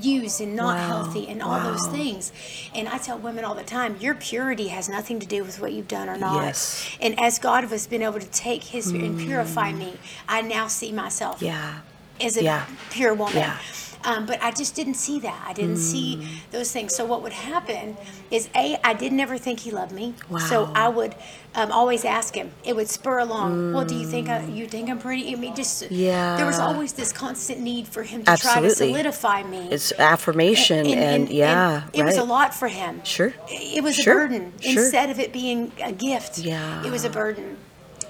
[0.00, 0.86] used and not Wow.
[0.88, 2.32] healthy and all those things.
[2.74, 5.72] And I tell women all the time, your purity has nothing to do with what
[5.72, 6.42] you've done or not.
[6.44, 6.86] Yes.
[7.00, 9.78] And as God has been able to take His and purify mm.
[9.78, 9.96] me,
[10.28, 11.80] I now see myself Yeah.
[12.20, 12.64] as a Yeah.
[12.90, 13.36] pure woman.
[13.36, 13.56] Yeah.
[14.04, 15.44] Um, but I just didn't see that.
[15.46, 16.94] I didn't see those things.
[16.94, 17.96] So what would happen
[18.30, 20.14] is a I did never think he loved me.
[20.48, 21.14] So I would
[21.54, 22.52] um, always ask him.
[22.64, 23.72] It would spur along.
[23.72, 25.32] Well, do you think I, you think I'm pretty?
[25.32, 26.36] I mean, just yeah.
[26.36, 29.68] there was always this constant need for him to try to solidify me.
[29.70, 33.02] It's affirmation and, yeah, it was a lot for him.
[33.04, 33.34] Sure.
[33.48, 34.12] It was Sure.
[34.24, 34.82] a burden Sure.
[34.82, 36.38] instead of it being a gift.
[36.38, 36.84] Yeah.
[36.84, 37.56] It was a burden.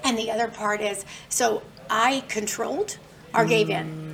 [0.03, 2.97] And the other part is so I controlled
[3.33, 4.08] or gave in.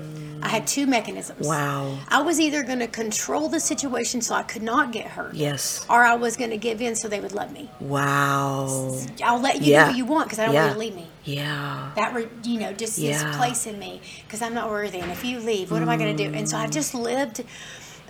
[0.46, 1.48] I had two mechanisms.
[1.48, 1.98] Wow.
[2.08, 5.34] I was either going to control the situation so I could not get hurt.
[5.34, 5.86] Yes.
[5.90, 7.70] Or I was going to give in so they would love me.
[7.80, 8.96] Wow.
[9.24, 9.84] I'll let you Yeah.
[9.86, 10.68] do what you want because I don't Yeah.
[10.68, 11.08] want you to leave me.
[11.24, 11.90] Yeah.
[11.96, 13.12] That, re, you know, just Yeah.
[13.24, 15.00] this place in me because I'm not worthy.
[15.00, 16.34] And if you leave, what am I going to do?
[16.36, 17.44] And so I just lived,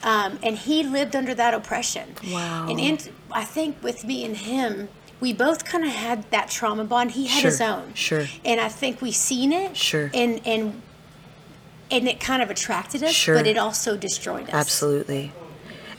[0.04, 2.16] um, and he lived under that oppression.
[2.32, 2.68] Wow.
[2.70, 3.00] And in,
[3.32, 4.90] I think with me and him,
[5.22, 7.12] we both kind of had that trauma bond.
[7.12, 7.94] He had his own.
[7.94, 8.28] sure.
[8.44, 9.78] And I think we seen it.
[9.78, 10.12] Sure.
[10.14, 10.82] And and
[11.92, 13.36] and it kind of attracted us, Sure.
[13.36, 14.54] but it also destroyed us.
[14.54, 15.32] Absolutely.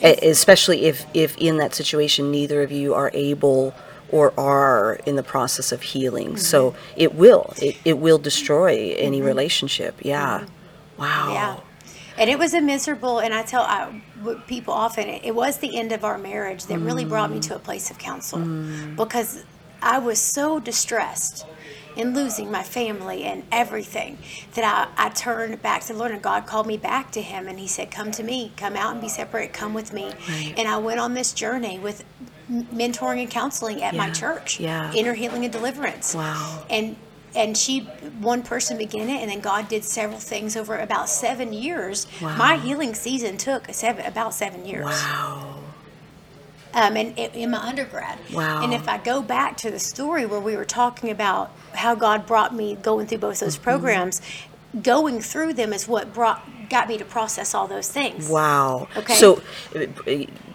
[0.04, 3.74] E- Especially if, if in that situation neither of you are able
[4.10, 6.36] or are in the process of healing.
[6.36, 6.78] So Mm-hmm.
[6.96, 7.52] it will.
[7.60, 9.96] It, it will destroy any relationship.
[10.04, 10.46] Yeah.
[10.98, 11.06] Wow.
[11.06, 11.32] Mm-hmm.
[11.32, 11.56] Yeah.
[12.18, 14.00] And it was a miserable, and I tell I,
[14.46, 17.54] people often, it, it was the end of our marriage that really brought me to
[17.54, 18.38] a place of counsel
[18.96, 19.44] because
[19.82, 21.44] I was so distressed
[21.96, 24.18] in losing my family and everything
[24.54, 24.64] that
[24.98, 27.58] I, I turned back to the Lord and God called me back to Him and
[27.58, 30.12] He said, Come to me, come out and be separate, come with me.
[30.28, 30.54] Right.
[30.56, 32.04] And I went on this journey with
[32.48, 34.92] m- mentoring and counseling at my church, Yeah.
[34.92, 36.64] inner healing and deliverance Wow.
[36.70, 36.96] and
[37.34, 37.80] and she
[38.20, 42.34] one person began it and then god did several things over about seven years Wow.
[42.36, 45.54] my healing season took seven, about seven years Wow.
[46.74, 48.62] Um, and in, in my undergrad Wow.
[48.62, 52.26] and if i go back to the story where we were talking about how god
[52.26, 53.64] brought me going through both those Mm-hmm.
[53.64, 54.20] programs
[54.82, 58.88] going through them is what brought got me to process all those things Wow.
[58.96, 59.14] Okay.
[59.14, 59.40] So,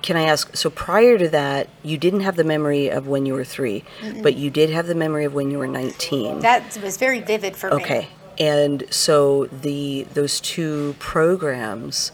[0.02, 0.56] can I ask?
[0.58, 3.84] So, prior to that, you didn't have the memory of when you were 3
[4.22, 6.40] but you did have the memory of when you were nineteen.
[6.40, 8.08] that was very vivid for me okay.
[8.38, 12.12] And so the those two programs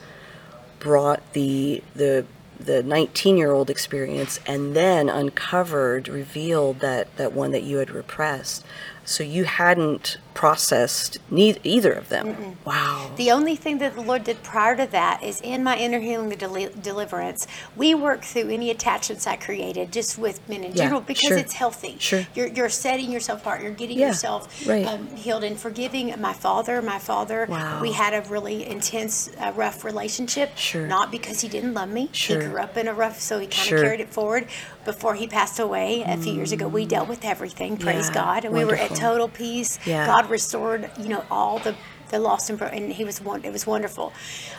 [0.79, 2.25] brought the the
[2.59, 7.89] the 19 year old experience and then uncovered revealed that that one that you had
[7.89, 8.65] repressed.
[9.05, 14.23] So you hadn't processed neither, either of them wow The only thing that the Lord
[14.23, 18.49] did prior to that is in my inner healing and deli- deliverance, we work through
[18.49, 21.95] any attachments I created just with men in Yeah, general because sure, it's healthy.
[21.99, 22.23] sure.
[22.35, 23.63] You're, you're setting yourself apart.
[23.63, 24.85] You're getting Yeah, yourself right.
[24.85, 26.13] um, healed and forgiving.
[26.21, 27.81] My father, my father, Wow.
[27.81, 30.55] we had a really intense, uh, rough relationship.
[30.55, 30.85] Sure.
[30.85, 32.09] Not because he didn't love me.
[32.11, 32.39] Sure.
[32.41, 34.47] He grew up in a rough, so he kind of carried it forward.
[34.85, 37.75] Before he passed away a few years ago, we dealt with everything.
[37.75, 38.45] Praise Yeah, God.
[38.45, 39.79] And we were at total peace.
[39.85, 40.05] Yeah.
[40.27, 41.75] God restored, you know, all the
[42.09, 43.43] the lost and, and he was one.
[43.43, 44.13] It was wonderful,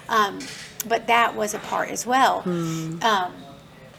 [0.09, 0.39] um,
[0.87, 2.43] but that was a part as well.
[2.43, 3.03] Hmm.
[3.03, 3.33] Um,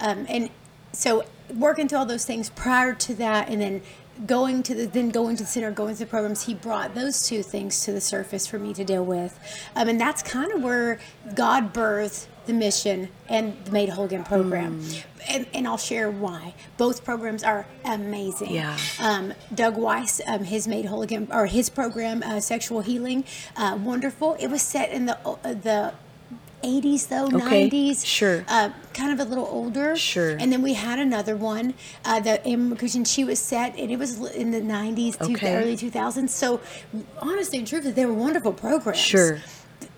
[0.02, 0.50] um, and
[0.92, 3.82] so working through all those things prior to that and then
[4.28, 7.26] going to the then going to the center going to the programs he brought those
[7.26, 9.40] two things to the surface for me to deal with
[9.76, 11.00] um, and that's kind of where
[11.36, 12.98] god birthed the mission
[13.36, 15.32] and the made whole again program Hmm.
[15.34, 16.44] and, and i'll share why
[16.84, 18.76] both programs are amazing Yeah.
[19.08, 19.26] um,
[19.62, 23.20] doug weiss um, his made whole again or his program uh, sexual healing
[23.56, 25.94] uh, wonderful it was set in the uh, the
[26.64, 28.44] 80s though Okay, 90s sure.
[28.50, 29.96] uh, kind of a little older.
[29.96, 30.32] Sure.
[30.42, 33.06] And then we had another one, uh, the immigration.
[33.06, 35.52] She was set, and it was in the '90s, to Okay.
[35.54, 36.28] the early 2000s.
[36.44, 36.60] So,
[37.22, 39.00] honestly and truthfully, they were wonderful programs.
[39.00, 39.40] Sure.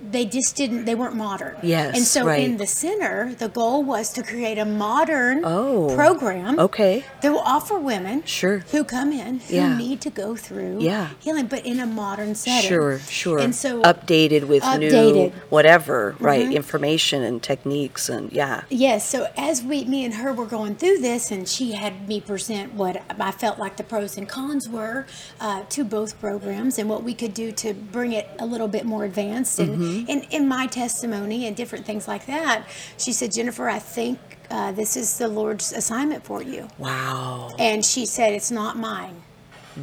[0.01, 0.85] They just didn't.
[0.85, 1.55] They weren't modern.
[1.61, 2.41] Yes, And so, right.
[2.43, 6.59] in the center, the goal was to create a modern Oh, program.
[6.59, 7.03] okay.
[7.21, 8.59] That will offer women Sure.
[8.71, 9.77] who come in who Yeah.
[9.77, 11.09] need to go through Yeah.
[11.19, 12.67] healing, but in a modern setting.
[12.69, 13.37] Sure, sure.
[13.39, 15.33] And so updated with new Updated.
[15.49, 16.47] whatever, right?
[16.49, 16.53] Mhm.
[16.55, 18.61] Information and techniques and yeah.
[18.69, 22.19] Yes, so as we, me and her were going through this, and she had me
[22.21, 25.05] present what I felt like the pros and cons were
[25.39, 28.85] uh, to both programs, and what we could do to bring it a little bit
[28.85, 32.65] more advanced, and in, in my testimony and different things like that.
[32.97, 37.51] She said, Jennifer, I think uh, this is the Lord's assignment for you, Wow.
[37.59, 39.23] and she said it's not mine.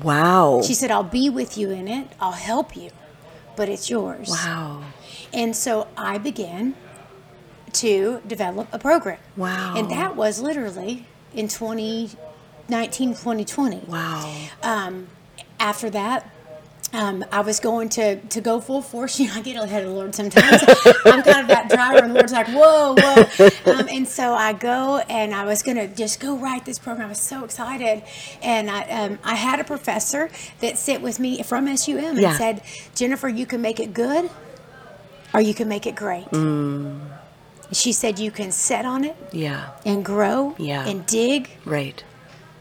[0.03, 0.61] Wow.
[0.63, 2.91] She said I'll be with you in it, I'll help you,
[3.57, 4.29] but it's yours.
[4.29, 4.83] wow.
[5.33, 6.75] And so I began
[7.75, 9.19] to develop a program.
[9.37, 9.75] Wow.
[9.77, 13.77] And that was literally in 2019, 2020.
[13.89, 14.47] Wow.
[14.63, 15.09] Um,
[15.61, 16.31] after that,
[16.93, 19.19] um, I was going to, to go full force.
[19.21, 20.63] You know, I get ahead of the Lord sometimes.
[21.05, 23.73] I'm kind of that driver, and the Lord's like, whoa, whoa.
[23.73, 27.07] Um, and so I go, and I was going to just go write this program.
[27.07, 28.03] I was so excited.
[28.43, 32.37] And I, um, I had a professor that sit with me from SUM and Yeah.
[32.39, 32.63] said,
[32.95, 34.31] Jennifer, you can make it good
[35.35, 36.25] or you can make it great.
[36.31, 37.01] Mm.
[37.71, 39.71] She said, you can set on it Yeah.
[39.85, 40.87] and grow Yeah.
[40.87, 42.03] and dig Right.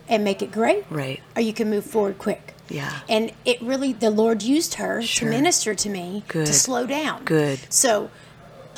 [0.09, 1.21] and make it great Right.
[1.35, 2.53] or you can move forward quick.
[2.69, 2.91] Yeah.
[3.07, 5.29] And it really, the Lord used her Sure.
[5.29, 6.47] to minister to me Good.
[6.47, 7.23] to slow down.
[7.23, 7.59] Good.
[7.69, 8.09] So,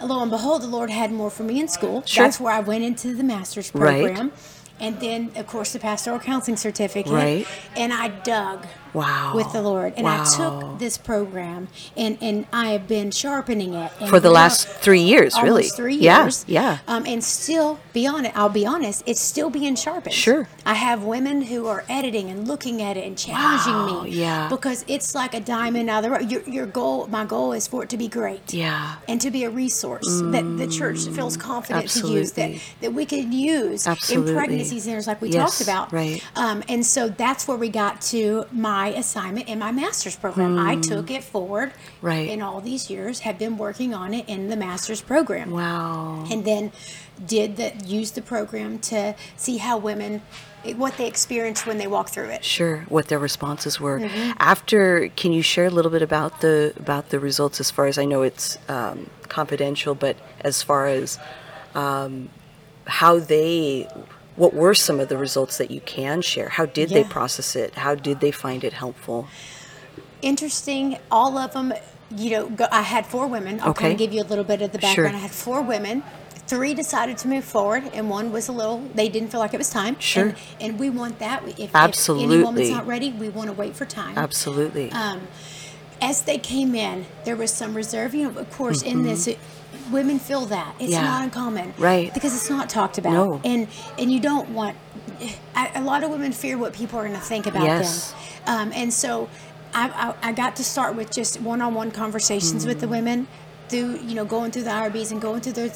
[0.04, 2.04] lo and behold, the Lord had more for me in school.
[2.06, 2.26] Sure.
[2.26, 4.04] That's where I went into the master's Right.
[4.04, 4.32] program.
[4.80, 7.12] And then, of course, the pastoral counseling certificate.
[7.12, 7.46] Right.
[7.76, 9.34] And I dug Wow.
[9.36, 9.94] with the Lord.
[9.98, 13.92] And I took this program and, and I have been sharpening it.
[14.10, 15.64] For the last three years, really.
[15.64, 16.46] three years.
[16.48, 16.80] yeah.
[16.88, 20.14] Um, and still, be honest, I'll be honest, it's still being sharpened.
[20.16, 20.48] Sure.
[20.66, 24.12] I have women who are editing and looking at it and challenging Wow, me.
[24.12, 24.48] yeah.
[24.50, 26.32] Because it's like a diamond out of the rough.
[26.32, 28.54] Your, your goal, my goal is for it to be great.
[28.54, 28.96] Yeah.
[29.08, 32.62] And to be a resource that the church feels confident to use, that, Mm, absolutely.
[32.82, 34.32] that we could use Absolutely.
[34.32, 35.92] in pregnancy centers like we Yes, talked about.
[35.94, 36.24] right.
[36.36, 40.58] Um, and so that's where we got to my assignment in my master's program.
[40.58, 41.72] I took it forward.
[42.00, 42.06] Hmm.
[42.06, 42.30] Right.
[42.30, 46.26] In all these years, have been working on it in the master's program Wow.
[46.32, 46.72] and then
[47.26, 50.22] did the use the program to see how women
[50.76, 54.00] what they experienced when they walk through it Sure, what their responses were.
[54.00, 54.32] Mm-hmm.
[54.40, 57.60] After, can you share a little bit about the about the results?
[57.60, 61.18] As far as I know, it's um, confidential, but as far as
[61.76, 62.30] um,
[62.88, 63.88] how they,
[64.40, 66.50] what were some of the results that you can share?
[66.50, 67.76] How did they process it?
[67.76, 69.28] How did they find it helpful?
[70.22, 71.72] interesting all of them
[72.14, 73.82] you know go, i had four women i'll Okay.
[73.84, 75.12] kind of give you a little bit of the background.
[75.12, 75.18] Sure.
[75.18, 76.04] i had four women
[76.46, 79.58] three decided to move forward and one was a little they didn't feel like it
[79.58, 80.26] was time Sure.
[80.30, 83.78] and, and we want that if, if any woman's not ready we want to wait
[83.78, 84.92] for time Absolutely.
[84.92, 85.22] um,
[86.02, 88.16] as they came in, there was some reserve.
[88.16, 89.38] You know, of course, in this, it,
[89.92, 90.92] women feel that it's Mm-hmm.
[90.94, 91.02] Yeah.
[91.04, 92.14] not uncommon, Right.
[92.14, 93.42] Because it's not talked about, No.
[93.44, 94.76] and and you don't want.
[95.56, 98.12] I, a lot of women fear what people are going to think about Yes.
[98.46, 99.30] them, um, and so
[99.74, 99.90] I,
[100.24, 103.28] I, I got to start with just one-on-one conversations with the women.
[103.70, 105.72] Through you know going through the IRBs and going through their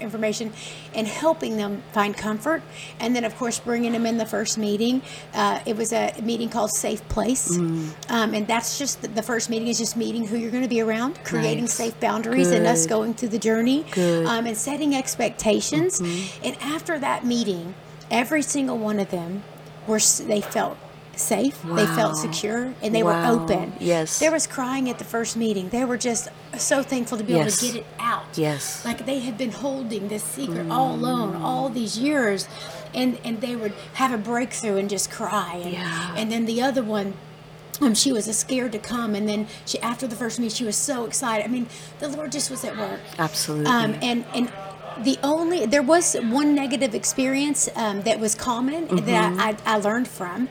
[0.00, 0.52] information
[0.94, 2.62] and helping them find comfort
[3.00, 5.02] and then of course bringing them in the first meeting
[5.34, 7.90] uh, it was a meeting called safe place Mm.
[8.10, 10.68] um, and that's just the, the first meeting is just meeting who you're going to
[10.68, 11.74] be around creating Nice.
[11.74, 16.44] safe boundaries and us going through the journey um, and setting expectations Mm-hmm.
[16.46, 17.74] and after that meeting
[18.10, 19.42] every single one of them
[19.86, 20.76] were they felt
[21.20, 23.36] safe they felt secure and they Wow.
[23.36, 24.18] were open Yes.
[24.18, 26.28] there was crying at the first meeting they were just
[26.58, 28.84] so thankful to be able to get it out Yes.
[28.84, 32.48] like they had been holding this secret all alone all these years
[32.94, 36.14] and and they would have a breakthrough and just cry and, Yeah.
[36.18, 37.14] and then the other one
[37.82, 40.76] um, she was scared to come and then she after the first meeting she was
[40.76, 41.66] so excited i mean
[42.00, 43.66] the lord just was at work Absolutely.
[43.70, 44.52] um, and and
[45.04, 49.06] the only there was one negative experience um, that was common Mm-hmm.
[49.06, 50.48] that I, I learned from.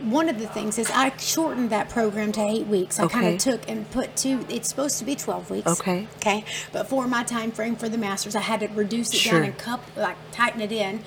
[0.00, 2.98] One of the things is I shortened that program to eight weeks.
[2.98, 4.44] I kind of took and put two.
[4.48, 5.66] It's supposed to be twelve weeks.
[5.80, 6.08] Okay.
[6.16, 6.44] Okay.
[6.72, 9.34] But for my time frame for the masters, I had to reduce it Sure.
[9.40, 11.04] down and cup like tighten it in.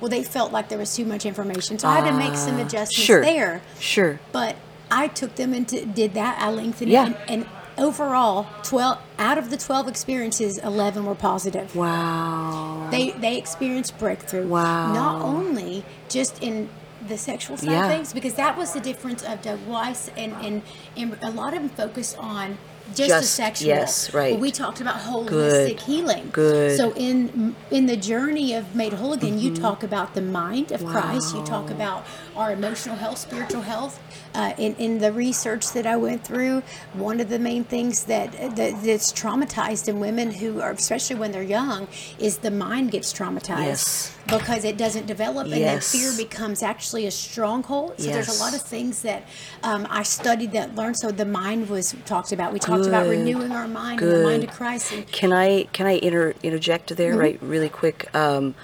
[0.00, 2.56] Well, they felt like there was too much information, so I had to make some
[2.58, 3.20] adjustments Ah, sure.
[3.20, 3.60] there.
[3.80, 4.20] Sure.
[4.32, 4.56] But
[4.90, 6.40] I took them and t- did that.
[6.40, 7.08] I lengthened Yeah.
[7.10, 7.46] it, and, and
[7.76, 11.74] overall, twelve out of the twelve experiences, eleven were positive.
[11.76, 12.88] Wow.
[12.90, 14.46] They they experienced breakthrough.
[14.46, 14.92] Wow.
[14.94, 16.70] Not only just in
[17.08, 17.86] the sexual side Yeah.
[17.86, 20.62] of things, because that was the difference of Doug Weiss, and and,
[20.96, 22.58] and a lot of them focused on
[22.94, 23.68] just, the sexual.
[23.68, 24.32] yes, right.
[24.32, 25.80] But we talked about holistic Good.
[25.80, 26.30] healing.
[26.32, 26.76] Good.
[26.78, 30.84] So in in the journey of Made Whole Again, you talk about the mind of
[30.84, 31.34] Christ.
[31.34, 31.74] You talk Mm-hmm.
[31.74, 34.00] About our emotional health, spiritual health.
[34.34, 36.62] Uh, in, in the research that I went through,
[36.92, 41.32] one of the main things that, that that's traumatized in women who are, especially when
[41.32, 41.88] they're young,
[42.18, 44.16] is the mind gets traumatized Yes.
[44.26, 45.90] because it doesn't develop, and Yes.
[45.90, 47.94] fear becomes actually a stronghold.
[47.98, 49.22] So there's a lot of things that
[49.62, 50.98] um, I studied that learned.
[50.98, 52.52] So the mind was talked about.
[52.52, 54.50] We talked about renewing our mind and the mind Good.
[54.50, 54.92] of Christ.
[54.92, 57.20] And Can I can I inter, interject there Mm-hmm.
[57.20, 58.14] right really quick?
[58.14, 58.54] Um,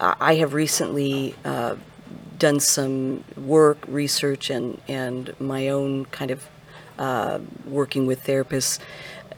[0.00, 1.76] I I have recently uh,
[2.38, 6.48] done some work, research, and and my own kind of
[6.98, 8.78] uh, working with therapists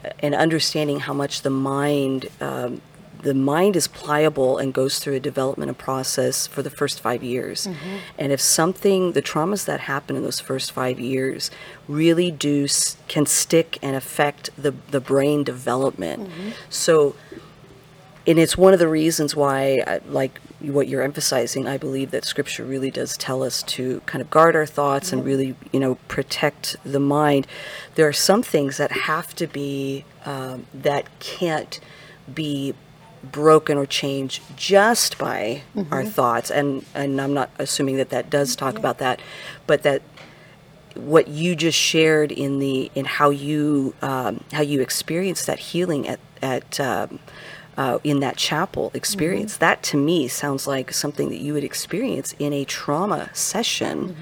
[0.03, 2.27] uh, and understanding how much the mind.
[2.41, 2.81] Um,
[3.23, 7.67] the mind is pliable and goes through a developmental process for the first five years.
[8.17, 11.49] And if something, the traumas that happen in those first five years
[11.87, 12.67] really do,
[13.07, 16.29] can stick and affect the, the brain development.
[16.69, 17.15] So,
[18.27, 22.63] and it's one of the reasons why, like what you're emphasizing, I believe that Scripture
[22.63, 26.75] really does tell us to kind of guard our thoughts and really, you know, protect
[26.83, 27.45] the mind.
[27.95, 31.79] There are some things that have to be um, that can't
[32.33, 32.73] be
[33.23, 38.55] broken or changed just by our thoughts, and and I'm not assuming that that does
[38.55, 39.21] talk about that,
[39.67, 40.01] but that
[40.95, 46.07] what you just shared in the in how you um, how you experienced that healing
[46.07, 47.19] at at um,
[47.77, 49.57] uh, in that chapel experience.
[49.57, 54.15] That to me sounds like something that you would experience in a trauma session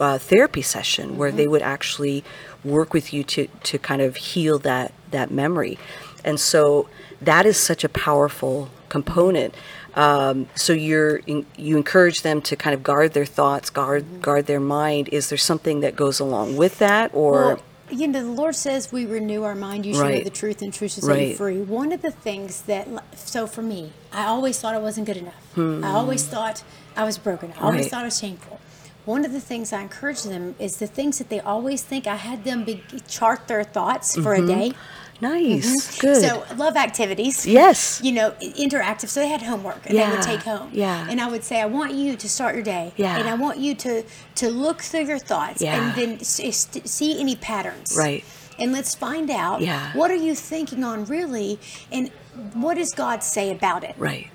[0.00, 2.24] uh, therapy session where they would actually
[2.64, 5.78] work with you to to kind of heal that that memory.
[6.24, 6.88] And so
[7.20, 9.54] that is such a powerful component.
[9.94, 14.46] Um, so you're in, you encourage them to kind of guard their thoughts, guard guard
[14.46, 15.08] their mind.
[15.12, 18.90] Is there something that goes along with that, or Well, you know, the Lord says
[18.92, 19.86] we renew our mind.
[19.86, 21.60] You should know the truth, and truth shall set you free.
[21.60, 25.34] One of the things that, so for me, I always thought I wasn't good enough.
[25.56, 26.62] I always thought
[26.96, 27.52] I was broken.
[27.58, 27.82] I always Hmm.
[27.82, 27.90] Right.
[27.90, 28.60] thought I was shameful.
[29.04, 32.06] One of the things I encourage them is the things that they always think.
[32.08, 34.72] I had them be, chart their thoughts for a day.
[35.20, 35.98] Nice.
[35.98, 36.20] Mm-hmm.
[36.20, 37.46] So love activities.
[37.46, 38.00] Yes.
[38.02, 39.08] You know, interactive.
[39.08, 40.70] So they had homework and they would take home.
[40.72, 41.06] yeah.
[41.08, 42.92] And I would say, I want you to start your day.
[42.96, 43.18] Yeah.
[43.18, 44.02] And I want you to
[44.36, 45.76] to look through your thoughts Yeah.
[45.90, 47.96] and then see any patterns.
[47.98, 48.24] Right.
[48.58, 49.92] And let's find out Yeah.
[49.94, 51.58] what are you thinking on really
[51.92, 52.10] and
[52.54, 53.94] what does God say about it?
[53.98, 54.28] right,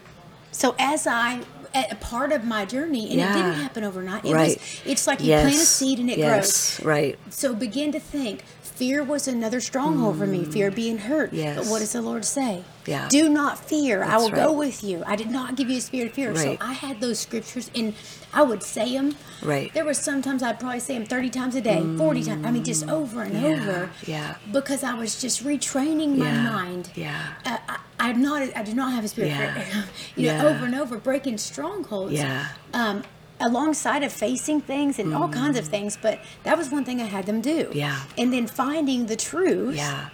[0.52, 1.42] So as I
[1.74, 4.26] a part of my journey and it didn't happen overnight.
[4.26, 4.58] It right.
[4.60, 6.82] was it's like you plant a seed and it grows.
[6.84, 8.44] Right, So begin to think.
[8.82, 10.44] Fear was another stronghold for me.
[10.44, 11.30] Fear of being hurt.
[11.32, 12.64] But what does the Lord say?
[12.88, 13.08] Yeah.
[13.10, 14.02] Do not fear.
[14.02, 15.04] I That's will go with you.
[15.06, 16.32] I did not give you a spirit of fear.
[16.32, 16.58] Right.
[16.60, 17.94] So I had those scriptures and
[18.34, 19.16] I would say them.
[19.44, 19.72] Right.
[19.72, 22.44] There were sometimes I'd probably say them 30 times a day, 40 times.
[22.44, 23.92] I mean, just over and Yeah, over.
[24.08, 24.38] yeah.
[24.52, 26.90] Because I was just retraining my Yeah, mind.
[26.96, 27.34] yeah.
[27.46, 28.42] Uh, I, I'm not.
[28.58, 29.84] I do not have a spirit Yeah, of fear.
[30.16, 30.44] you know, yeah.
[30.48, 32.48] over and over, breaking strongholds Yeah.
[32.74, 33.04] um,
[33.42, 35.98] alongside of facing things and all kinds of things.
[36.02, 37.66] But that was one thing I had them do.
[37.66, 37.76] Mm.
[37.76, 38.00] Yeah.
[38.18, 39.76] And then finding the truth.
[39.76, 40.10] yeah,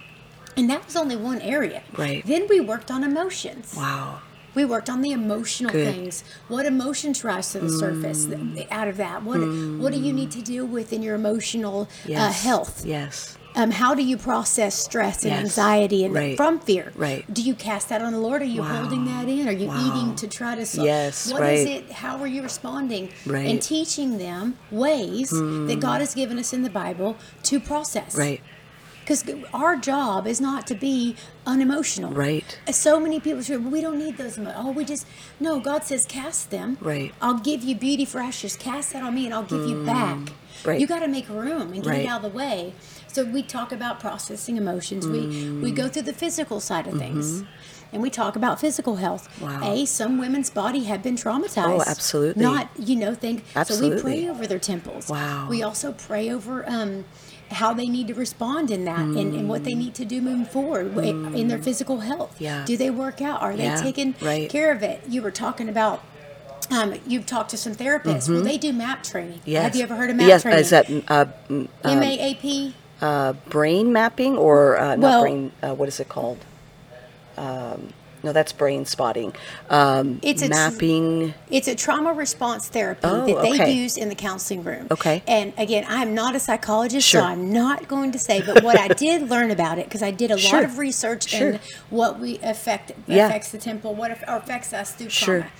[0.56, 1.82] And that was only one area.
[1.96, 2.26] Right.
[2.26, 3.74] Then we worked on emotions.
[3.76, 4.20] wow,
[4.54, 5.94] We worked on the emotional Good.
[5.94, 6.24] things.
[6.48, 8.26] What emotions rise to the surface
[8.70, 9.22] out of that?
[9.22, 9.38] What
[9.82, 12.84] What do you need to deal with in your emotional uh, health?
[12.84, 15.40] yes, Um, how do you process stress and Yes.
[15.40, 16.36] anxiety and Right.
[16.36, 16.92] from fear?
[16.94, 17.24] Right.
[17.34, 18.40] Do you cast that on the Lord?
[18.40, 18.82] Are you Wow.
[18.82, 19.48] holding that in?
[19.48, 19.84] Are you Wow.
[19.84, 20.86] eating to try to solve?
[20.86, 21.76] Yes, What is right.
[21.88, 21.90] it?
[21.90, 23.08] How are you responding?
[23.26, 23.42] Right.
[23.46, 23.50] Hmm.
[23.50, 28.14] And teaching them ways that God has given us in the Bible to process.
[28.14, 28.40] Right.
[29.00, 32.12] Because our job is not to be unemotional.
[32.12, 32.58] Right.
[32.70, 34.62] So many people say, well, we don't need those emotions.
[34.64, 35.04] Oh, we just,
[35.40, 36.76] no, God says cast them.
[36.80, 37.12] Right.
[37.20, 38.54] I'll give you beauty for ashes.
[38.54, 40.16] Cast that on me and I'll give you back.
[40.16, 40.28] Mm.
[40.64, 40.80] Right.
[40.80, 42.00] You got to make room and get Right.
[42.00, 42.74] it out of the way.
[43.08, 45.06] So we talk about processing emotions.
[45.06, 45.76] We, we Mm.
[45.76, 47.42] go through the physical side of things.
[47.90, 49.30] And we talk about physical health.
[49.40, 49.60] Mm-hmm.
[49.62, 49.72] Wow.
[49.72, 51.78] A, some women's body have been traumatized.
[51.78, 52.42] Oh, absolutely.
[52.42, 53.44] Not, you know, think.
[53.56, 53.98] Absolutely.
[54.00, 55.08] So we pray over their temples.
[55.08, 55.46] Wow.
[55.48, 57.06] We also pray over um,
[57.50, 60.44] how they need to respond in that and, and what they need to do moving
[60.44, 62.32] forward w in their physical health.
[62.36, 62.40] Mm.
[62.40, 62.64] Yeah.
[62.66, 63.40] Do they work out?
[63.40, 64.50] Are Yeah, they taking right.
[64.50, 65.00] care of it?
[65.08, 66.02] You were talking about.
[66.70, 68.28] Um, you've talked to some therapists.
[68.28, 69.38] Well, they do MAP training.
[69.38, 69.50] Mm-hmm.
[69.50, 69.62] Yes.
[69.62, 70.42] Have you ever heard of MAP yes.
[70.42, 70.60] training?
[70.60, 72.74] Is that uh, m- M A A P?
[73.00, 75.52] Uh, brain mapping or uh, not Well- brain?
[75.62, 76.38] Uh, what is it called?
[77.36, 77.90] Um,
[78.24, 79.32] no, that's brain spotting.
[79.70, 81.34] Um, It's a tr- mapping.
[81.50, 83.70] It's a trauma response therapy Oh, that they okay.
[83.70, 84.88] use in the counseling room.
[84.90, 85.22] Okay.
[85.28, 87.20] And again, I'm not a psychologist, Sure.
[87.20, 88.42] so I'm not going to say.
[88.44, 90.62] But what I did learn about it, because I did a Sure.
[90.62, 91.50] lot of research Sure.
[91.50, 93.28] in what we affect Yeah.
[93.28, 95.38] affects the temple, what affects us through Sure.
[95.42, 95.52] trauma.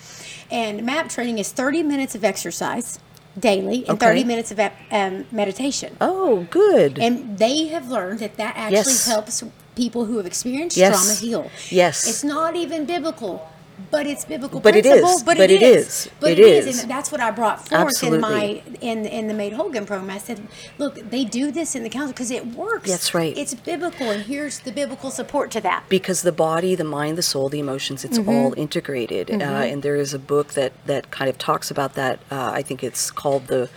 [0.50, 2.98] And MAP training is 30 minutes of exercise
[3.38, 4.06] daily and Okay.
[4.06, 5.96] 30 minutes of um, meditation.
[6.00, 6.98] Oh, good.
[6.98, 9.06] And they have learned that that actually Yes.
[9.06, 9.42] helps
[9.74, 10.90] people who have experienced Yes.
[10.94, 11.50] trauma heal.
[11.70, 12.06] Yes.
[12.06, 13.48] It's not even biblical,
[13.90, 15.08] but it's biblical But principle.
[15.10, 15.22] is.
[15.22, 15.86] But, But it it is.
[15.86, 16.10] is.
[16.20, 16.66] But It it is.
[16.66, 16.82] is.
[16.82, 20.10] And that's what I brought forth in my in in the Made Whole Again program.
[20.10, 20.46] I said,
[20.78, 22.88] look, they do this in the council because it works.
[22.90, 23.36] That's right.
[23.36, 25.84] It's biblical, and here's the biblical support to that.
[25.88, 28.28] because the body, the mind, the soul, the emotions, it's Mm-hmm.
[28.30, 29.30] all integrated.
[29.30, 32.18] Uh, and there is a book that that kind of talks about that.
[32.30, 33.68] Uh, I think it's called the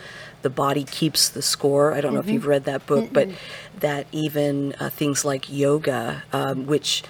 [0.42, 1.94] the body keeps the score.
[1.94, 2.34] I don't know if Mm-hmm.
[2.34, 3.28] you've read that book, but
[3.78, 7.04] that even uh, things like yoga, um, which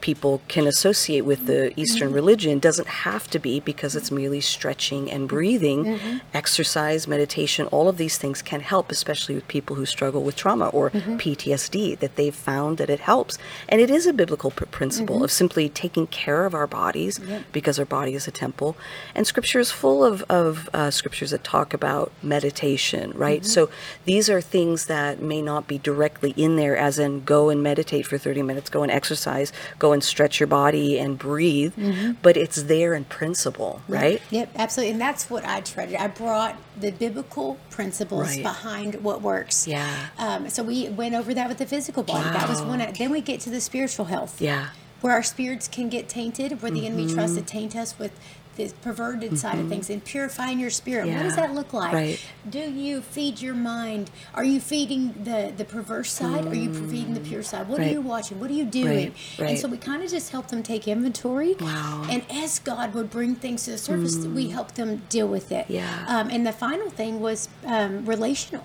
[0.00, 2.14] people can associate with the Eastern mm-hmm.
[2.14, 5.84] religion doesn't have to be because it's merely stretching and breathing.
[5.84, 6.18] Mm-hmm.
[6.34, 10.68] Exercise, meditation, all of these things can help, especially with people who struggle with trauma
[10.68, 11.16] or mm-hmm.
[11.16, 13.38] PTSD, that they've found that it helps.
[13.68, 17.20] And it is a biblical pr- principle of simply taking care of our bodies
[17.52, 18.76] because our body is a temple.
[19.14, 23.44] And scripture is full of, of uh, scriptures that talk about meditation, right?
[23.44, 23.70] So
[24.04, 28.06] these are things that may not be directly in there, as in go and meditate
[28.06, 31.74] for 30 minutes, go and exercise, go and stretch your body and breathe,
[32.22, 34.20] but it's there in principle, right?
[34.30, 34.92] Yep, absolutely.
[34.92, 35.96] And that's what I treasured.
[35.96, 38.42] I brought the biblical principles Right.
[38.42, 39.66] behind what works.
[39.66, 39.88] Yeah.
[40.18, 42.28] Um, so we went over that with the physical body.
[42.30, 42.80] That was one.
[42.80, 44.40] Of, then we get to the spiritual health.
[44.40, 44.68] Yeah.
[45.00, 47.40] Where our spirits can get tainted, where the enemy tries Mm-hmm.
[47.40, 48.12] to taint us with
[48.56, 51.06] the perverted side of things and purifying your spirit.
[51.08, 51.92] What does that look like?
[51.92, 52.20] right.
[52.48, 54.10] Do you feed your mind?
[54.34, 56.46] Are you feeding the the perverse side?
[56.46, 57.68] Or are you feeding the pure side?
[57.68, 58.40] What are you watching?
[58.40, 59.14] What are you doing?
[59.38, 59.58] And right.
[59.58, 61.54] so we kind of just help them take inventory.
[61.60, 62.06] Wow.
[62.10, 65.66] And as God would bring things to the surface, we help them deal with it.
[65.68, 65.74] Mm.
[65.74, 66.04] Yeah.
[66.08, 68.64] Um, and the final thing was um, relational.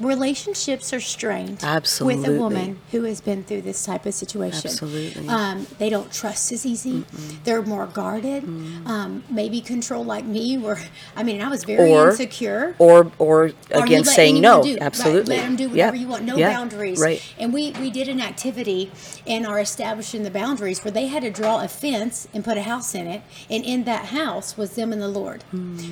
[0.00, 1.60] Relationships are strained
[2.00, 2.38] with a.
[2.38, 4.70] Woman who has been through this type of situation.
[4.70, 5.28] Absolutely.
[5.28, 7.04] Um, they don't trust as easy.
[7.44, 8.44] They're more guarded.
[8.44, 8.86] Mm.
[8.86, 10.78] Um, maybe control like me, where
[11.16, 12.76] I mean, I was very Or- insecure.
[12.78, 14.62] Or, or again, saying no.
[14.62, 15.36] do- right, Absolutely.
[15.36, 16.24] let them do whatever you want.
[16.24, 17.00] No boundaries.
[17.00, 17.20] Right.
[17.38, 18.92] And we, we did an activity
[19.26, 22.62] in our establishing the boundaries where they had to draw a fence and put a
[22.62, 23.22] house in it.
[23.50, 25.42] And in that house was them and the Lord.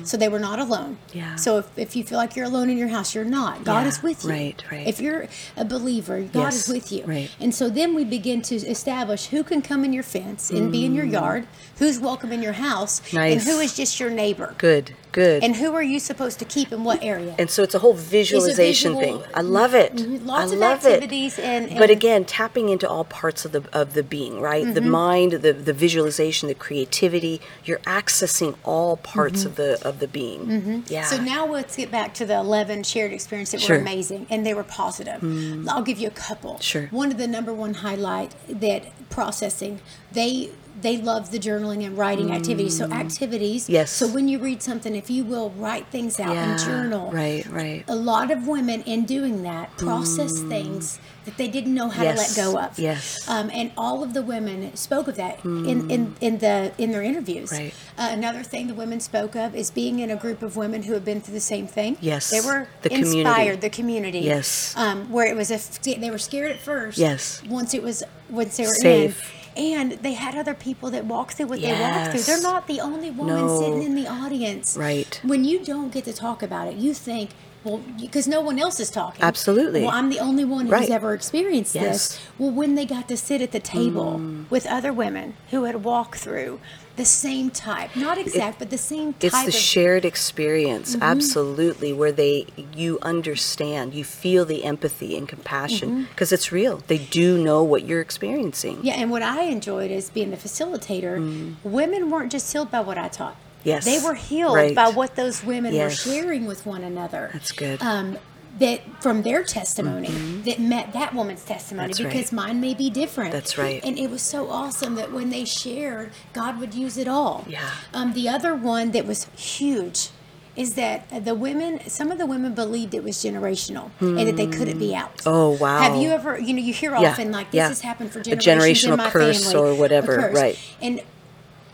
[0.03, 0.97] So they were not alone.
[1.13, 1.35] Yeah.
[1.35, 3.63] So if, if you feel like you're alone in your house, you're not.
[3.65, 4.29] God Yeah, is with you.
[4.31, 4.87] right, right.
[4.87, 7.03] If you're a believer, God Yes, is with you.
[7.05, 7.29] right.
[7.39, 10.85] And so then we begin to establish who can come in your fence and be
[10.85, 11.47] in your yard,
[11.79, 13.47] who's welcome in your house, and Hmm.
[13.49, 14.55] Who is just your neighbor.
[14.57, 15.43] Good, good.
[15.43, 17.35] And who are you supposed to keep in what area?
[17.37, 19.31] And so it's a whole visualization visual- thing.
[19.33, 19.95] I love it.
[19.95, 20.25] Mhm.
[20.25, 21.43] Lots I of love activities it.
[21.45, 24.65] and- but again, tapping into all parts of the of the being, right?
[24.73, 24.89] The mm-hmm.
[24.89, 27.41] mind, the the visualization, the creativity.
[27.63, 29.47] You're accessing all parts mm-hmm.
[29.47, 30.45] of the of the being.
[30.47, 30.79] Mm-hmm.
[30.87, 31.03] Yeah.
[31.05, 33.77] So now let's get back to the 11 shared experiences that Sure.
[33.77, 35.21] were amazing and they were positive.
[35.21, 35.67] Mm.
[35.69, 36.59] I'll give you a couple.
[36.59, 36.87] Sure.
[36.91, 39.79] One of the number one highlight that processing,
[40.11, 42.77] they they love the journaling and writing activities.
[42.77, 43.65] So activities.
[43.65, 43.69] Mm.
[43.69, 43.91] Yes.
[43.91, 47.11] So when you read something, if you will write things out and journal.
[47.11, 47.83] right, right.
[47.87, 52.15] A lot of women in doing that process things that they didn't know how Mm.
[52.15, 52.79] Yes, to let go of.
[52.79, 53.27] yes.
[53.27, 57.01] Um, and all of the women spoke of that in, in, in the in their
[57.01, 57.51] interviews.
[57.51, 57.73] Right.
[57.97, 60.93] Uh, another thing the women spoke of is being in a group of women who
[60.93, 61.97] have been through the same thing.
[61.99, 63.19] Yes, They were the community.
[63.21, 64.19] inspired, the community.
[64.19, 64.73] Yes.
[64.77, 65.59] Um, where it was a,
[65.99, 66.97] they were scared at first.
[66.97, 67.41] Yes.
[67.49, 69.31] Once it was, once they were Safe.
[69.33, 69.36] in.
[69.57, 72.21] And they had other people that walked through what they walked through.
[72.21, 73.59] They're not the only woman No.
[73.59, 74.77] sitting in the audience.
[74.77, 75.19] Right.
[75.23, 77.31] When you don't get to talk about it, you think
[77.63, 79.21] well, because no one else is talking.
[79.21, 79.81] Absolutely.
[79.81, 80.81] Well, I'm the only one Right.
[80.83, 81.83] who's ever experienced Yes.
[81.83, 81.89] Mm.
[81.91, 82.19] this.
[82.37, 86.19] Well, when they got to sit at the table with other women who had walked
[86.19, 86.59] through
[86.97, 91.93] the same type, not exact, but the same type It's the of shared experience, absolutely,
[91.93, 96.77] where they you understand, you feel the empathy and compassion because it's real.
[96.87, 98.79] They do know what you're experiencing.
[98.83, 102.97] Yeah, and what I enjoyed is being the facilitator, women weren't just healed by what
[102.97, 103.33] I taught.
[103.35, 103.37] Mm.
[103.63, 104.75] Yes, They were healed right.
[104.75, 106.05] by what those women Yes.
[106.05, 107.29] were sharing with one another.
[107.33, 107.81] That's good.
[107.81, 108.17] Um,
[108.59, 110.09] that from their testimony
[110.45, 112.03] that met that woman's testimony Mm-hmm.
[112.03, 112.47] That's because right.
[112.47, 113.31] mine may be different.
[113.31, 113.83] That's right.
[113.83, 117.45] And it was so awesome that when they shared, God would use it all.
[117.47, 117.69] Yeah.
[117.93, 120.09] Um, the other one that was huge
[120.55, 124.47] is that the women, some of the women believed it was generational and that they
[124.47, 125.21] couldn't be out.
[125.25, 125.79] Oh, wow.
[125.81, 127.67] Have you ever, you know, you hear Yeah, often like this yeah.
[127.67, 129.69] has happened for A generations in my curse family.
[129.69, 130.57] or whatever, right.
[130.81, 131.01] And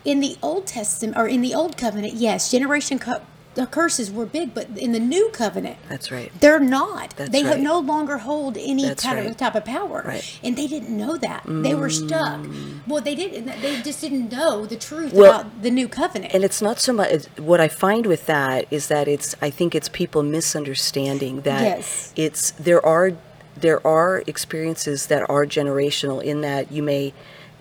[0.03, 3.21] in the Old Testament or in the Old Covenant, yes, generation cu-
[3.55, 6.31] the curses were big, but in the New Covenant, That's right.
[6.39, 7.11] they're not.
[7.15, 7.59] That's they right.
[7.59, 9.27] no longer hold any That's kind right.
[9.27, 10.39] of type of power, Right.
[10.43, 11.43] and they didn't know that.
[11.45, 12.07] They were mm.
[12.07, 12.45] stuck.
[12.87, 13.45] Well, they didn't.
[13.61, 16.33] They just didn't know the truth Well, about the New Covenant.
[16.33, 19.75] And it's not so much what I find with that is that it's I think
[19.75, 22.13] it's people misunderstanding that Yes.
[22.15, 23.13] it's there are
[23.55, 27.13] there are experiences that are generational in that you may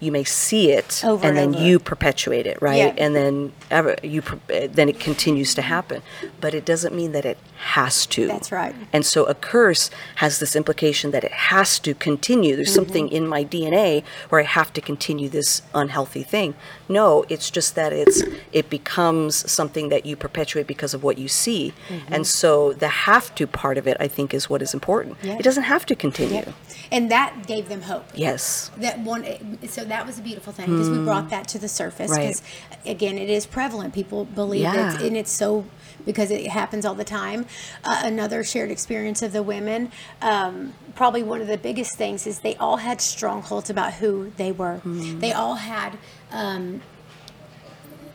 [0.03, 1.65] you may see it Over and and then over.
[1.67, 2.95] you perpetuate it right Yeah.
[3.05, 6.03] and then ever you then it continues to happen
[6.41, 7.39] but it doesn't mean that it
[7.77, 8.75] has to That's right.
[8.93, 12.57] and so a curse has this implication that it has to continue.
[12.57, 13.17] There's something Mm-hmm.
[13.17, 16.55] in my DNA where I have to continue this unhealthy thing.
[16.89, 18.19] No, it's just that it's
[18.53, 21.73] it becomes something that you perpetuate because of what you see.
[21.89, 22.13] Mm-hmm.
[22.15, 25.17] And so the have to part of it I think is what is important.
[25.23, 25.37] Yeah.
[25.39, 26.35] It doesn't have to continue.
[26.35, 26.49] Yep.
[26.93, 28.05] And that gave them hope.
[28.15, 28.71] Yes.
[28.77, 29.25] That one,
[29.67, 32.11] so that was a beautiful thing because we brought that to the surface.
[32.11, 32.19] Right.
[32.29, 32.43] Because
[32.87, 33.95] again, it is prevalent.
[33.95, 34.95] People believe Yeah.
[34.95, 35.65] it, and it's so
[36.05, 37.47] because it happens all the time.
[37.83, 39.91] Uh, another shared experience of the women.
[40.21, 44.53] Um, probably one of the biggest things is they all had strongholds about who they
[44.53, 44.81] were.
[44.85, 45.21] Mm-hmm.
[45.21, 45.97] They all had.
[46.31, 46.83] Um,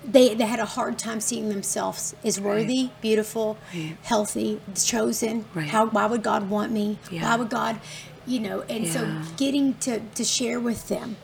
[0.05, 3.57] they, they had a hard time seeing themselves as worthy, beautiful,
[4.03, 5.45] healthy, chosen.
[5.53, 5.67] Right.
[5.67, 6.97] How why would God want me?
[7.11, 7.23] Yeah.
[7.23, 7.81] Why would God,
[8.27, 8.61] you know?
[8.63, 11.15] And so getting to to share with them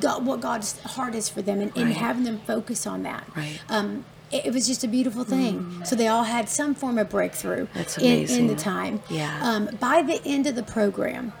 [0.00, 3.24] God, what God's heart is for them and, and having them focus on that.
[3.36, 3.60] Right.
[3.68, 5.84] Um, it, it was just a beautiful thing.
[5.84, 9.02] So they all had some form of breakthrough That's in, in the time.
[9.08, 9.38] Yeah.
[9.42, 11.32] Um, by the end of the program,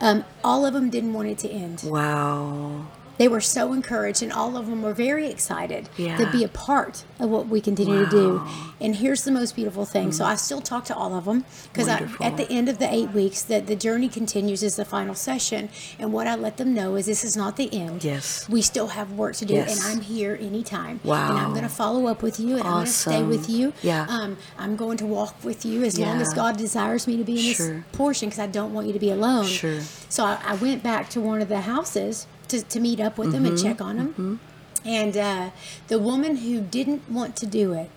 [0.00, 1.82] um, all of them didn't want it to end.
[1.84, 2.86] Wow.
[3.16, 7.04] They were so encouraged, and all of them were very excited to be a part
[7.20, 8.42] of what we continue to do.
[8.80, 10.12] And here's the most beautiful thing.
[10.12, 13.10] So I still talk to all of them because at the end of the eight
[13.10, 15.68] weeks, that the journey continues is the final session.
[15.98, 18.04] And what I let them know is this is not the end.
[18.04, 18.48] Yes.
[18.48, 19.84] we still have work to do, Yes.
[19.84, 21.00] and I'm here anytime.
[21.04, 21.30] Wow.
[21.30, 23.72] and I'm going to follow up with you, and I'm going to stay with you.
[23.82, 24.06] Yeah.
[24.08, 27.38] um, I'm going to walk with you as long as God desires me to be
[27.38, 29.46] in this portion because I don't want you to be alone.
[29.46, 29.80] Sure.
[30.08, 33.32] So I, I went back to one of the houses to, to meet up with
[33.32, 33.66] them and Mm-hmm.
[33.66, 34.40] check on them.
[34.84, 35.50] And uh,
[35.88, 37.90] the woman who didn't want to do it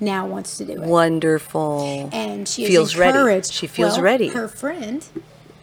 [0.00, 0.80] now wants to do it.
[0.80, 2.08] Wonderful.
[2.12, 3.42] And she Feels ready.
[3.42, 4.28] She feels Well, ready.
[4.28, 5.04] Her friend,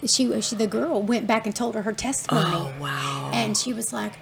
[0.05, 2.45] she, she the girl went back and told her her testimony.
[2.55, 3.32] Oh, wow.
[3.34, 4.14] And she was like,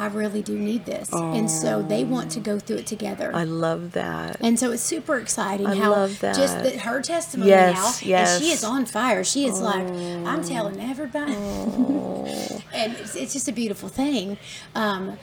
[0.00, 1.12] I really do need this.
[1.12, 3.30] And so they want to go through it together.
[3.34, 4.38] I love that.
[4.40, 6.64] And so it's super exciting I how love just that.
[6.64, 9.22] that her testimony Yes, now, and she is on fire.
[9.24, 14.38] She is like, I'm telling everybody, and it's, it's just a beautiful thing.
[14.74, 15.18] Um,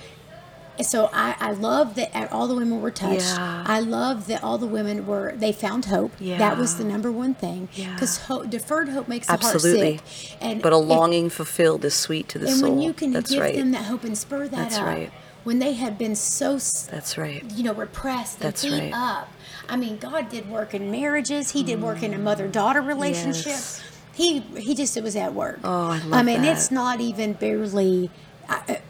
[0.82, 3.22] so I, I love that all the women were touched.
[3.22, 3.64] Yeah.
[3.66, 6.18] I love that all the women were they found hope.
[6.20, 7.94] That was the number one thing Yeah.
[7.94, 8.20] because
[8.50, 9.96] deferred hope makes the Absolutely.
[9.96, 10.38] heart sick.
[10.42, 12.68] And But a longing fulfilled is sweet to the and soul.
[12.70, 13.56] And when you can That's give right.
[13.56, 15.12] them that hope and spur that That's up, right.
[15.44, 17.44] when they had been so That's right.
[17.52, 18.94] you know, repressed and That's beat right.
[18.94, 19.30] up.
[19.70, 21.52] I mean, God did work in marriages.
[21.52, 23.48] He did work in a mother-daughter mm, relationship.
[23.48, 23.82] Yes.
[24.14, 25.60] He he just it was at work.
[25.64, 26.14] Oh, I love that.
[26.16, 26.58] I mean, that.
[26.58, 28.10] it's not even barely.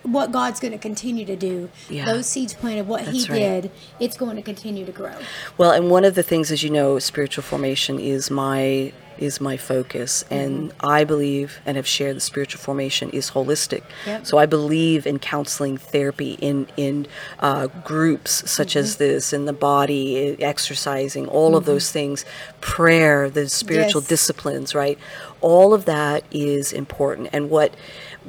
[0.03, 2.05] What God's going to continue to do, Yeah.
[2.05, 3.39] those seeds planted, what He right.
[3.39, 5.13] did, it's going to continue to grow.
[5.57, 9.57] Well, and one of the things, as you know, spiritual formation is my is my
[9.57, 10.33] focus, mm-hmm.
[10.33, 13.81] and I believe and have shared the spiritual formation is holistic.
[14.05, 14.27] Yep.
[14.27, 17.07] So I believe in counseling, therapy, in in
[17.39, 19.03] uh, groups such as mm-hmm.
[19.03, 21.71] this, in the body, exercising, all of mm-hmm.
[21.71, 22.25] those things,
[22.61, 24.09] prayer, the spiritual Yes.
[24.09, 24.99] disciplines, right?
[25.41, 27.75] All of that is important, and what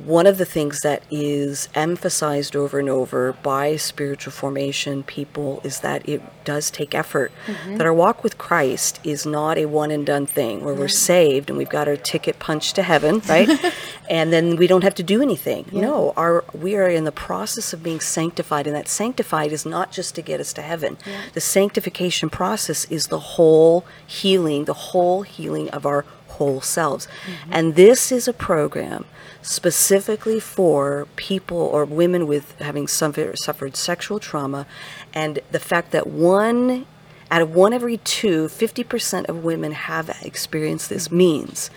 [0.05, 5.81] one of the things that is emphasized over and over by spiritual formation people is
[5.81, 7.33] that it does take effort.
[7.47, 7.77] Mm-hmm.
[7.77, 11.13] That our walk with Christ is not a one and done thing where we're mm-hmm.
[11.13, 13.49] saved and we've got our ticket punched to heaven, right?
[14.11, 15.67] and then we don't have to do anything.
[15.73, 19.93] No, our we are in the process of being sanctified and that sanctified is not
[19.93, 20.97] just to get us to heaven.
[21.35, 26.05] The sanctification process is the whole healing, the whole healing of our
[26.39, 27.07] whole selves.
[27.07, 27.51] Mm-hmm.
[27.53, 29.05] And this is a program
[29.43, 34.67] specifically for people or women with having suffered, suffered sexual trauma.
[35.15, 36.87] And the fact that one
[37.31, 41.19] out of one every two, 50% of women have experienced this mm-hmm.
[41.19, 41.71] means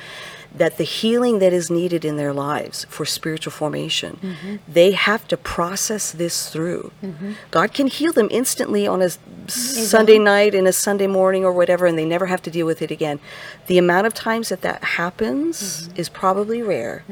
[0.53, 4.55] that the healing that is needed in their lives for spiritual formation, mm-hmm.
[4.67, 6.91] they have to process this through.
[7.01, 7.33] Mm-hmm.
[7.51, 9.09] God can heal them instantly on a
[9.47, 12.81] Sunday night and a Sunday morning or whatever, and they never have to deal with
[12.81, 13.19] it again.
[13.67, 15.99] The amount of times that that happens mm-hmm.
[15.99, 17.03] is probably rare.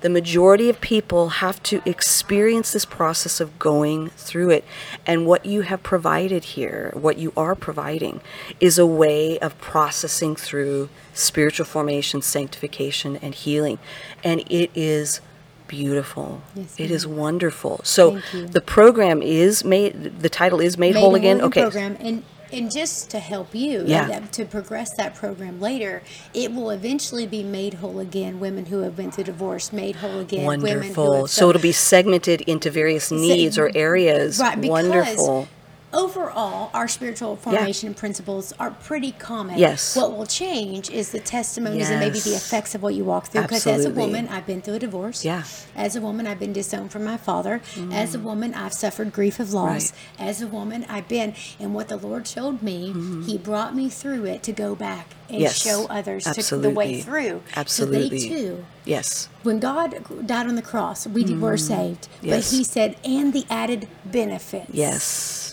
[0.00, 4.64] The majority of people have to experience this process of going through it.
[5.06, 8.20] And what you have provided here, what you are providing,
[8.60, 10.88] is a way of processing through
[11.18, 13.78] spiritual formation, sanctification, and healing.
[14.24, 15.20] And it is
[15.66, 16.40] beautiful.
[16.54, 17.80] Yes, it is wonderful.
[17.84, 21.40] So the program is made, the title is Made, Made Whole Again.
[21.42, 21.62] Okay.
[21.62, 24.20] program and and just to help you Yeah.
[24.32, 26.02] to progress that program later
[26.32, 30.20] it will eventually be made whole again women who have been through divorce made whole
[30.20, 31.14] again women who Wonderful.
[31.26, 34.38] have So it'll be segmented into various needs or areas.
[34.38, 35.48] right because Wonderful.
[35.92, 39.96] Overall our spiritual formation principles are pretty common Yes.
[39.96, 43.42] what will change is the testimonies and maybe the effects of what you walk through
[43.42, 45.44] because as a woman i've been through a divorce Yeah.
[45.74, 47.62] as a woman i've been disowned from my father
[47.92, 50.28] as a woman i've suffered grief of loss Right.
[50.28, 52.92] as a woman i've been and what the lord showed me
[53.26, 55.56] he brought me through it to go back and Yes.
[55.56, 58.18] show others to the way through Absolutely.
[58.20, 59.28] so they too Yes.
[59.42, 62.08] when God died on the cross, we were saved.
[62.16, 62.26] Mm-hmm.
[62.28, 62.50] Yes.
[62.50, 64.70] But He said, and the added benefits.
[64.72, 65.47] Yes.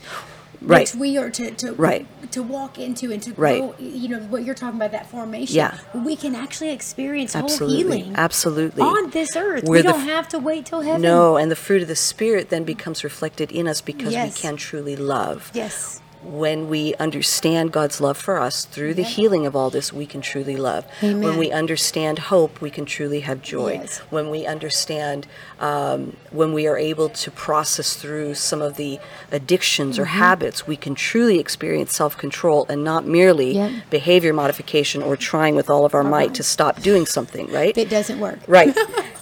[0.65, 0.81] Right.
[0.91, 2.05] Which we are to, to Right.
[2.31, 3.59] to walk into and to Right.
[3.61, 3.75] grow.
[3.79, 5.55] You know what you're talking about that formation.
[5.55, 5.77] Yeah.
[5.93, 7.77] we can actually experience whole Absolutely.
[8.01, 8.15] healing.
[8.15, 8.81] Absolutely.
[8.81, 9.63] on this earth.
[9.63, 11.01] Where we don't f- have to wait till heaven.
[11.01, 14.35] No, and the fruit of the Spirit then becomes reflected in us because Yes.
[14.35, 15.51] we can truly love.
[15.53, 16.01] Yes.
[16.25, 20.21] When we understand God's love for us through the healing of all this, we can
[20.21, 20.85] truly love.
[21.03, 21.21] Amen.
[21.21, 23.73] When we understand hope, we can truly have joy.
[23.73, 23.99] Yes.
[24.09, 25.27] When we understand,
[25.59, 28.99] um, when we are able to process through some of the
[29.31, 30.17] addictions or Mm-hmm.
[30.17, 35.69] habits, we can truly experience self control and not merely behavior modification or trying with
[35.69, 37.77] all of our might to stop doing something, right?
[37.77, 38.39] It doesn't work.
[38.47, 38.75] Right.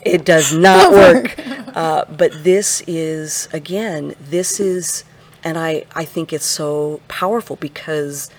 [0.06, 1.36] It does not work.
[1.76, 5.04] Uh, but this is, again, this is,
[5.44, 8.30] and I, I think it's so powerful because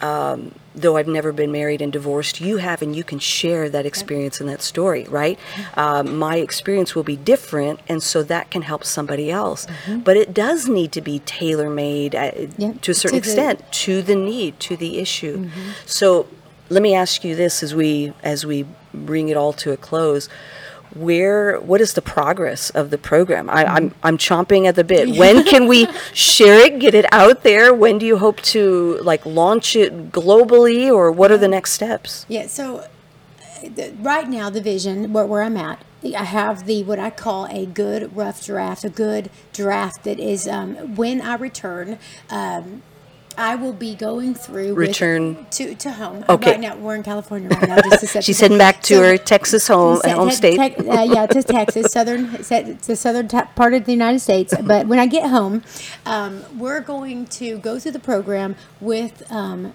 [0.00, 3.86] um, though I've never been married and divorced, you have, and you can share that
[3.86, 5.38] experience and that story, right?
[5.76, 9.66] Um, my experience will be different, and so that can help somebody else.
[10.02, 13.30] But it does need to be tailor made uh, Yep, to a certain to the-
[13.30, 15.48] extent to the need, to the issue.
[15.86, 16.26] So
[16.68, 20.28] let me ask you this as we as we bring it all to a close.
[20.94, 23.48] Where what is the progress of the program?
[23.48, 25.16] I, I'm I'm chomping at the bit.
[25.16, 27.74] When can we share it, get it out there?
[27.74, 32.26] When do you hope to like launch it globally, or what are the next steps?
[32.28, 32.46] Yeah.
[32.46, 32.88] So uh,
[33.62, 37.46] the, right now, the vision where, where I'm at, I have the what I call
[37.46, 41.98] a good rough draft, a good draft that is um, when I return.
[42.28, 42.82] Um,
[43.38, 46.24] I will be going through with- Return- to to home.
[46.28, 46.52] Okay.
[46.52, 47.80] Right now we're in California right now.
[47.80, 50.34] Just to set She's the- heading back to So- her Texas home Te- home te-
[50.34, 50.76] state.
[50.78, 54.52] te- uh, yeah, to Texas, southern, se- the southern ta- part of the United States.
[54.62, 55.62] But when I get home,
[56.06, 59.72] um, we're going to go through the program with um,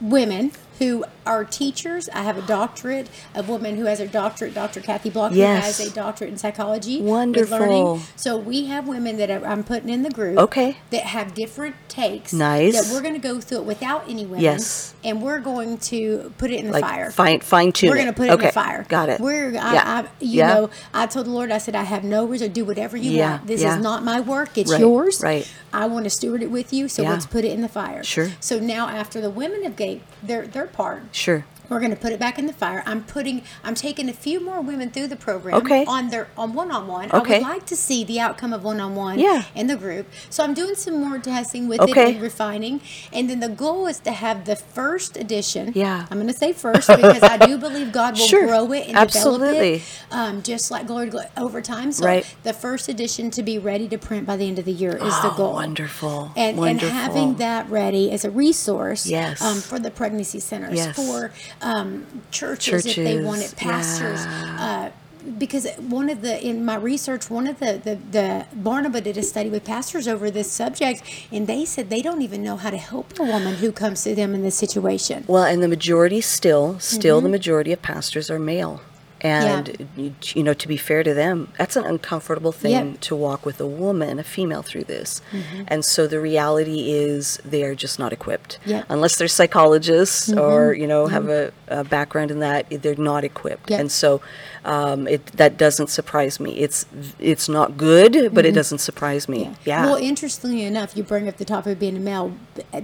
[0.00, 2.08] women who are teachers.
[2.08, 4.80] I have a doctorate, a woman who has a doctorate, Dr.
[4.80, 5.78] Kathy Block, Yes.
[5.78, 7.00] who has a doctorate in psychology.
[7.00, 7.56] Wonderful.
[7.58, 8.02] learning.
[8.16, 10.38] So we have women that are, I'm putting in the group.
[10.38, 10.76] Okay.
[10.90, 12.32] That have different takes.
[12.32, 12.74] Nice.
[12.74, 14.40] That we're going to go through it without any women.
[14.40, 14.92] Yes.
[15.04, 17.10] And we're going to put it in the like fire.
[17.12, 17.90] fine fine tune.
[17.90, 18.42] We're going to put it okay.
[18.42, 18.84] in the fire.
[18.88, 19.20] Got it.
[19.20, 19.82] We're, I, Yeah.
[19.86, 20.54] I, you Yeah.
[20.54, 22.50] know, I told the Lord, I said, I have no reason.
[22.52, 23.46] Do whatever you Yeah, want.
[23.46, 23.76] This yeah.
[23.76, 24.58] is not my work.
[24.58, 25.20] It's Right, yours.
[25.22, 25.48] right.
[25.72, 26.88] I want to steward it with you.
[26.88, 28.02] So let's put it in the fire.
[28.02, 28.30] Sure.
[28.40, 31.44] So now, after the women have gave their their part, Sure.
[31.68, 32.82] we're going to put it back in the fire.
[32.84, 35.54] I'm putting, I'm taking a few more women through the program.
[35.60, 35.84] Okay.
[35.84, 37.08] On their on one on one.
[37.12, 39.18] I would like to see the outcome of one on one.
[39.20, 39.44] Yeah.
[39.54, 40.08] In the group.
[40.30, 42.08] So I'm doing some more testing with Okay.
[42.10, 42.80] it and refining,
[43.12, 45.70] and then the goal is to have the first edition.
[45.76, 46.06] Yeah.
[46.10, 48.46] I'm going to say first because I do believe God will Sure.
[48.48, 49.46] grow it and Absolutely.
[49.46, 51.92] develop it, um, just like glory to glory over time.
[51.92, 52.26] So Right.
[52.42, 55.14] the first edition to be ready to print by the end of the year is
[55.22, 55.52] the Oh, goal.
[55.54, 56.32] wonderful.
[56.36, 59.40] And, and having that ready as a resource Yes.
[59.42, 60.96] um, for the pregnancy centers, Yes.
[60.96, 61.32] for
[61.62, 64.90] um, churches, if they want it, pastors, yeah.
[64.90, 64.90] uh,
[65.38, 69.22] because one of the in my research, one of the the, the Barnabas did a
[69.22, 72.78] study with pastors over this subject, and they said they don't even know how to
[72.78, 75.24] help a woman who comes to them in this situation.
[75.28, 78.80] Well, and the majority still, still the majority of pastors are male.
[79.22, 83.44] And, you, you know, to be fair to them, that's an uncomfortable thing to walk
[83.44, 85.20] with a woman, a female, through this.
[85.68, 88.58] And so the reality is they are just not equipped.
[88.64, 88.86] Yep.
[88.88, 93.70] Unless they're psychologists or, you know, have a, a background in that, they're not equipped.
[93.70, 94.22] And so
[94.64, 96.58] um, it, that doesn't surprise me.
[96.58, 96.86] It's,
[97.18, 99.54] it's not good, but it doesn't surprise me.
[99.64, 99.84] Yeah.
[99.84, 102.34] Well, interestingly enough, you bring up the topic of being a male.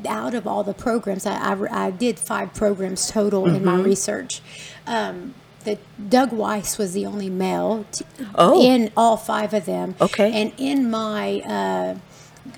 [0.07, 3.65] Out of all the programs, I, I, I did five programs total in Mm-hmm.
[3.65, 4.43] my research.
[4.87, 5.35] Um,
[5.67, 5.77] the
[6.09, 8.05] Doug Weiss was the only male t-
[8.35, 8.63] Oh.
[8.63, 9.95] in all five of them.
[10.01, 10.33] Okay.
[10.33, 11.97] And in my uh,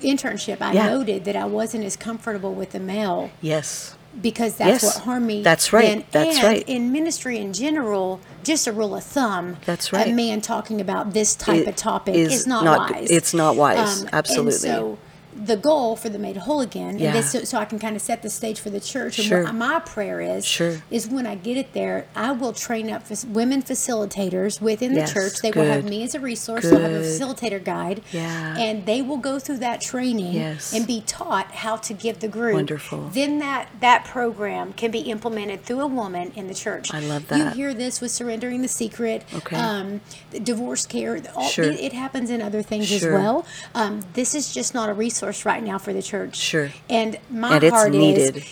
[0.01, 0.89] internship, I Yeah.
[0.89, 3.95] noted that I wasn't as comfortable with the male yes.
[4.21, 4.95] because that's Yes.
[4.95, 5.43] what harmed me.
[5.43, 5.83] That's right.
[5.83, 6.03] then.
[6.11, 6.63] That's and right.
[6.67, 9.57] In ministry in general, just a rule of thumb.
[9.65, 10.07] That's right.
[10.07, 13.09] A man talking about this type It of topic is is, not, not- wise.
[13.11, 14.01] it's not wise.
[14.01, 14.97] and Absolutely.
[15.35, 17.07] The goal for the Made Whole Again, Yeah.
[17.09, 19.19] and this, so, so I can kind of set the stage for the church.
[19.19, 19.43] And Sure.
[19.43, 20.81] what my prayer is, Sure.
[20.89, 25.39] is when I get it there, I will train up women facilitators within the church.
[25.41, 26.63] They will have me as a resource.
[26.63, 28.01] They'll have a facilitator guide.
[28.11, 28.57] Yeah.
[28.57, 30.73] And they will go through that training Yes.
[30.73, 32.53] and be taught how to give the group.
[32.55, 33.09] Wonderful.
[33.13, 36.93] Then that that program can be implemented through a woman in the church.
[36.93, 39.23] I love that You hear this with surrendering the secret.
[39.33, 39.55] Okay.
[39.55, 40.01] Um,
[40.43, 41.21] divorce care.
[41.35, 41.65] All, Sure.
[41.65, 43.15] it, it happens in other things Sure.
[43.17, 43.45] as well.
[43.75, 46.35] Um, this is just not a resource right now for the church.
[46.35, 46.69] Sure.
[46.89, 48.37] And my and it's heart needed.
[48.37, 48.45] is.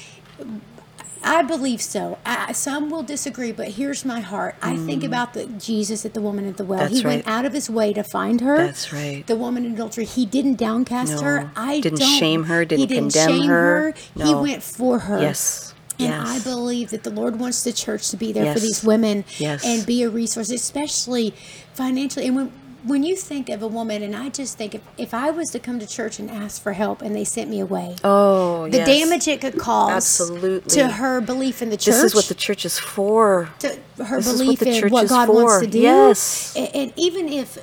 [1.23, 2.19] I believe so.
[2.25, 4.55] I, some will disagree, but here's my heart.
[4.61, 6.79] I think about the Jesus at the woman at the well.
[6.79, 6.83] Mm.
[6.83, 8.55] That's he went out of his way to find her.
[8.57, 9.25] That's right.
[9.27, 10.05] The woman in adultery.
[10.05, 11.21] He didn't downcast No.
[11.23, 11.51] her.
[11.55, 13.93] I Didn't shame her, he didn't didn't condemn shame her.
[14.15, 14.41] He No.
[14.41, 15.19] went for her.
[15.19, 15.73] Yes.
[15.99, 16.27] And yes.
[16.27, 19.65] I believe that the Lord wants the church to be there for these women Yes.
[19.65, 21.33] and be a resource, especially
[21.73, 22.27] financially.
[22.27, 22.51] And when
[22.87, 25.59] when you think of a woman, and I just think if, if I was to
[25.59, 28.87] come to church and ask for help and they sent me away, Oh, the yes.
[28.87, 30.69] damage it could cause Absolutely.
[30.75, 31.95] to her belief in the church.
[31.95, 33.49] This is what the church is for.
[33.59, 33.67] to
[34.03, 35.79] her this is what belief the in church what God wants to do.
[35.79, 36.55] Yes.
[36.55, 37.57] And, and even if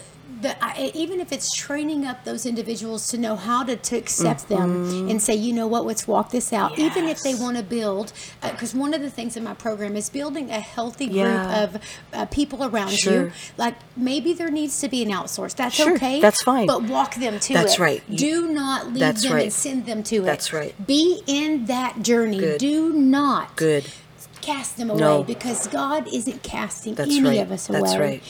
[0.44, 4.48] the I, even if it's training up those individuals to know how to, to accept
[4.48, 6.78] them and say, you know what, let's walk this out.
[6.78, 7.42] Even if they Mm-hmm.
[7.44, 11.06] Want to build, because one of the things in my program is building a healthy
[11.06, 11.62] group Yeah.
[11.64, 11.70] of
[12.12, 13.32] uh, people around you.
[13.58, 15.54] Like maybe there needs to be an outsource.
[15.56, 16.20] That's Sure, okay.
[16.20, 16.66] that's fine.
[16.68, 17.80] But walk them to That's it.
[17.80, 18.02] right.
[18.08, 19.42] You- Do not leave That's them right.
[19.44, 20.24] and send them to it.
[20.24, 20.74] That's right.
[20.86, 22.38] Be in that journey.
[22.38, 22.60] Good.
[22.60, 23.84] Do not Good.
[24.44, 25.22] Cast them away No.
[25.22, 27.40] because God isn't casting That's any right.
[27.40, 27.80] of us away.
[27.80, 28.22] That's right.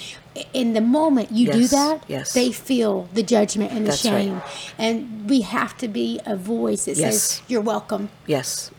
[0.53, 2.33] In the moment you do that, Yes.
[2.33, 4.25] they feel the judgment and the That's right.
[4.25, 4.43] shame.
[4.79, 7.21] And we have to be a voice that Yes.
[7.21, 8.11] says, You're welcome.
[8.27, 8.71] Yes.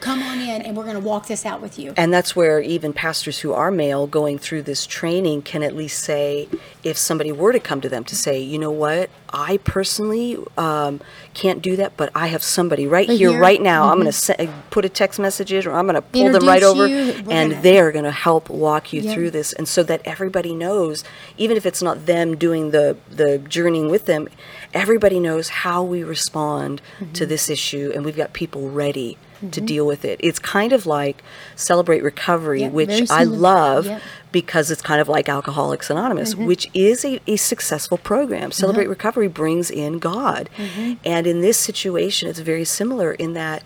[0.00, 1.94] Come on in and we're going to walk this out with you.
[1.96, 6.02] And that's where even pastors who are male going through this training can at least
[6.04, 6.48] say,
[6.84, 11.00] if somebody were to come to them to say, you know what, I personally um,
[11.34, 13.40] can't do that, but I have somebody right here, here.
[13.40, 13.90] right now.
[13.90, 16.62] I'm going to put a text message in, or I'm going to pull them right
[16.62, 16.96] over, you.
[17.30, 19.14] And gonna- they're going to help walk you Yeah.
[19.14, 21.04] through this, and so that everybody knows,
[21.38, 24.28] even if it's not them doing the the journeying with them,
[24.74, 27.12] everybody knows how we respond Mm-hmm.
[27.12, 29.16] to this issue, and we've got people ready.
[29.52, 30.20] To deal with it.
[30.22, 31.22] It's kind of like
[31.56, 34.02] Celebrate Recovery, Yep, which I love Yep.
[34.32, 36.46] Because it's kind of like Alcoholics Anonymous, Mm-hmm.
[36.46, 38.52] which is a, a successful program.
[38.52, 38.90] Celebrate Uh-huh.
[38.90, 40.48] Recovery brings in God.
[40.56, 40.94] Mm-hmm.
[41.04, 43.62] And in this situation, it's very similar in that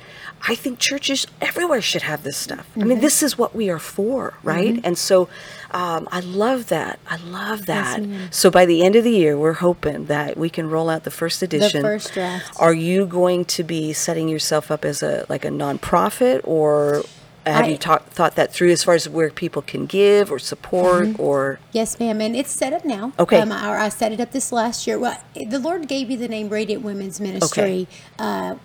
[0.46, 2.66] I think churches everywhere should have this stuff.
[2.76, 2.88] I Mm-hmm.
[2.88, 4.80] mean, this is what we are for, right?
[4.84, 5.28] And so
[5.70, 6.98] um, I love that.
[7.08, 8.00] I love that.
[8.30, 11.10] so by the end of the year, we're hoping that we can roll out the
[11.10, 11.82] first edition.
[11.82, 12.56] The first draft.
[12.60, 17.02] Are you going to be setting yourself up as a like a nonprofit or
[17.47, 21.09] have I- you thought that through as far as where people can give or support
[21.09, 21.22] Mm-hmm.
[21.22, 23.12] or Yes, ma'am, and it's set up now.
[23.18, 23.38] Okay.
[23.40, 24.99] um, I, I set it up this last year.
[24.99, 27.86] Well, the Lord gave me the name Radiant Women's Ministry.
[28.18, 28.57] Uh,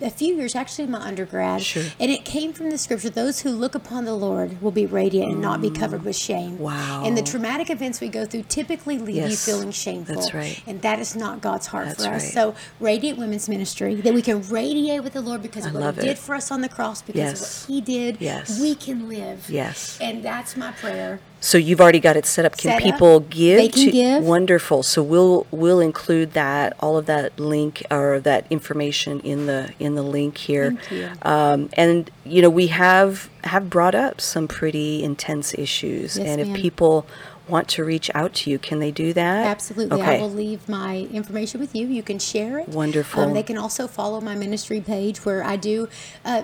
[0.00, 1.84] a few years, actually, in my undergrad, Sure.
[1.98, 5.32] and it came from the scripture: "Those who look upon the Lord will be radiant
[5.32, 5.78] and not be mm.
[5.78, 7.02] covered with shame." Wow.
[7.04, 10.14] And the traumatic events we go through typically leave you feeling shameful.
[10.16, 10.62] that's right.
[10.66, 12.24] And that is not God's heart That's for us.
[12.24, 12.32] right.
[12.32, 15.94] So, Radiant Women's Ministry that we can radiate with the Lord because of what love
[15.96, 16.18] He did it.
[16.18, 17.64] for us on the cross, because Yes.
[17.64, 18.16] of what He did.
[18.20, 18.60] Yes.
[18.60, 19.46] we can live.
[19.48, 19.98] Yes.
[20.00, 21.20] And that's my prayer.
[21.40, 22.56] So you've already got it set up.
[22.56, 22.82] Can Set up.
[22.82, 23.58] people give?
[23.58, 24.24] They can to- give.
[24.24, 24.82] Wonderful.
[24.82, 29.94] So we'll we'll include that all of that link or that information in the in
[29.94, 30.72] the link here.
[30.72, 31.10] Thank you.
[31.22, 36.40] Um, and you know we have have brought up some pretty intense issues, Yes, and
[36.40, 37.06] if people
[37.48, 39.46] want to reach out to you, can they do that?
[39.46, 40.00] Absolutely.
[40.00, 40.18] Okay.
[40.18, 41.86] I will leave my information with you.
[41.88, 42.68] You can share it.
[42.68, 43.24] Wonderful.
[43.24, 45.88] Um, they can also follow my ministry page where I do.
[46.24, 46.42] Uh,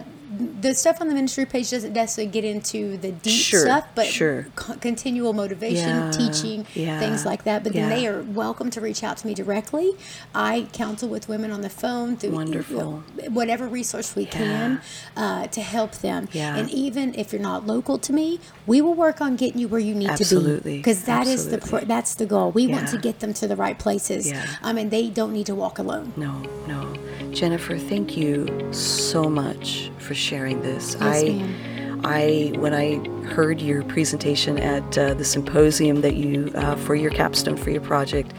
[0.61, 4.07] the stuff on the ministry page doesn't necessarily get into the deep Sure, stuff, but
[4.07, 4.47] sure.
[4.57, 7.63] co- continual motivation, Yeah, teaching, yeah, things like that.
[7.63, 9.93] But then they are welcome to reach out to me directly.
[10.35, 13.05] I counsel with women on the phone through Wonderful.
[13.29, 14.81] whatever resource we can
[15.17, 16.29] uh, to help them.
[16.33, 16.57] Yeah.
[16.57, 19.81] And even if you're not local to me, we will work on getting you where
[19.81, 20.77] you need to be.
[20.79, 21.81] Because that is the absolutely.
[21.81, 22.51] pr- that's the goal.
[22.51, 24.29] We want to get them to the right places.
[24.29, 24.45] Yeah.
[24.63, 26.13] Um, and they don't need to walk alone.
[26.17, 26.95] No, no.
[27.33, 30.97] Jennifer, thank you so much for sharing this.
[31.01, 32.01] Yes, I, ma'am.
[32.05, 32.97] I, when I
[33.27, 37.81] heard your presentation at uh, the symposium that you uh, for your capstone for your
[37.81, 38.33] project,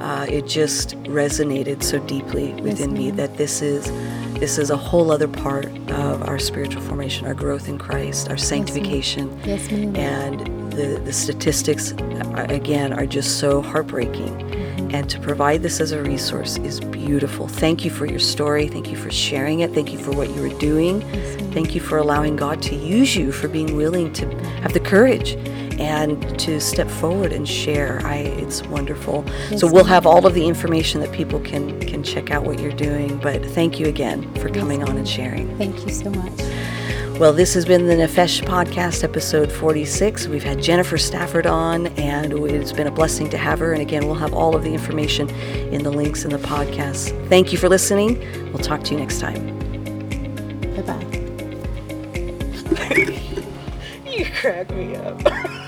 [0.00, 3.90] uh, it just resonated so deeply within me that this is
[4.38, 8.38] this is a whole other part of our spiritual formation, our growth in Christ, our
[8.38, 9.94] sanctification, Yes, ma'am.
[9.96, 11.92] and the the statistics
[12.36, 14.49] again are just so heartbreaking.
[14.92, 17.46] And to provide this as a resource is beautiful.
[17.46, 18.66] Thank you for your story.
[18.66, 19.72] Thank you for sharing it.
[19.72, 21.00] Thank you for what you were doing.
[21.52, 24.26] Thank you for allowing God to use you, for being willing to
[24.62, 25.36] have the courage
[25.80, 28.00] and to step forward and share.
[28.04, 29.24] I, it's wonderful.
[29.56, 32.72] so we'll have all of the information that people can can check out what you're
[32.72, 33.18] doing.
[33.18, 35.56] But thank you again for coming on and sharing.
[35.56, 36.40] Thank you so much.
[37.20, 40.26] Well, this has been the Nephesh Podcast, episode 46.
[40.28, 43.74] We've had Jennifer Stafford on, and it's been a blessing to have her.
[43.74, 47.10] And again, we'll have all of the information in the links in the podcast.
[47.28, 48.18] Thank you for listening.
[48.54, 49.58] We'll talk to you next time.
[50.76, 51.06] Bye bye.
[54.10, 55.50] You crack me up.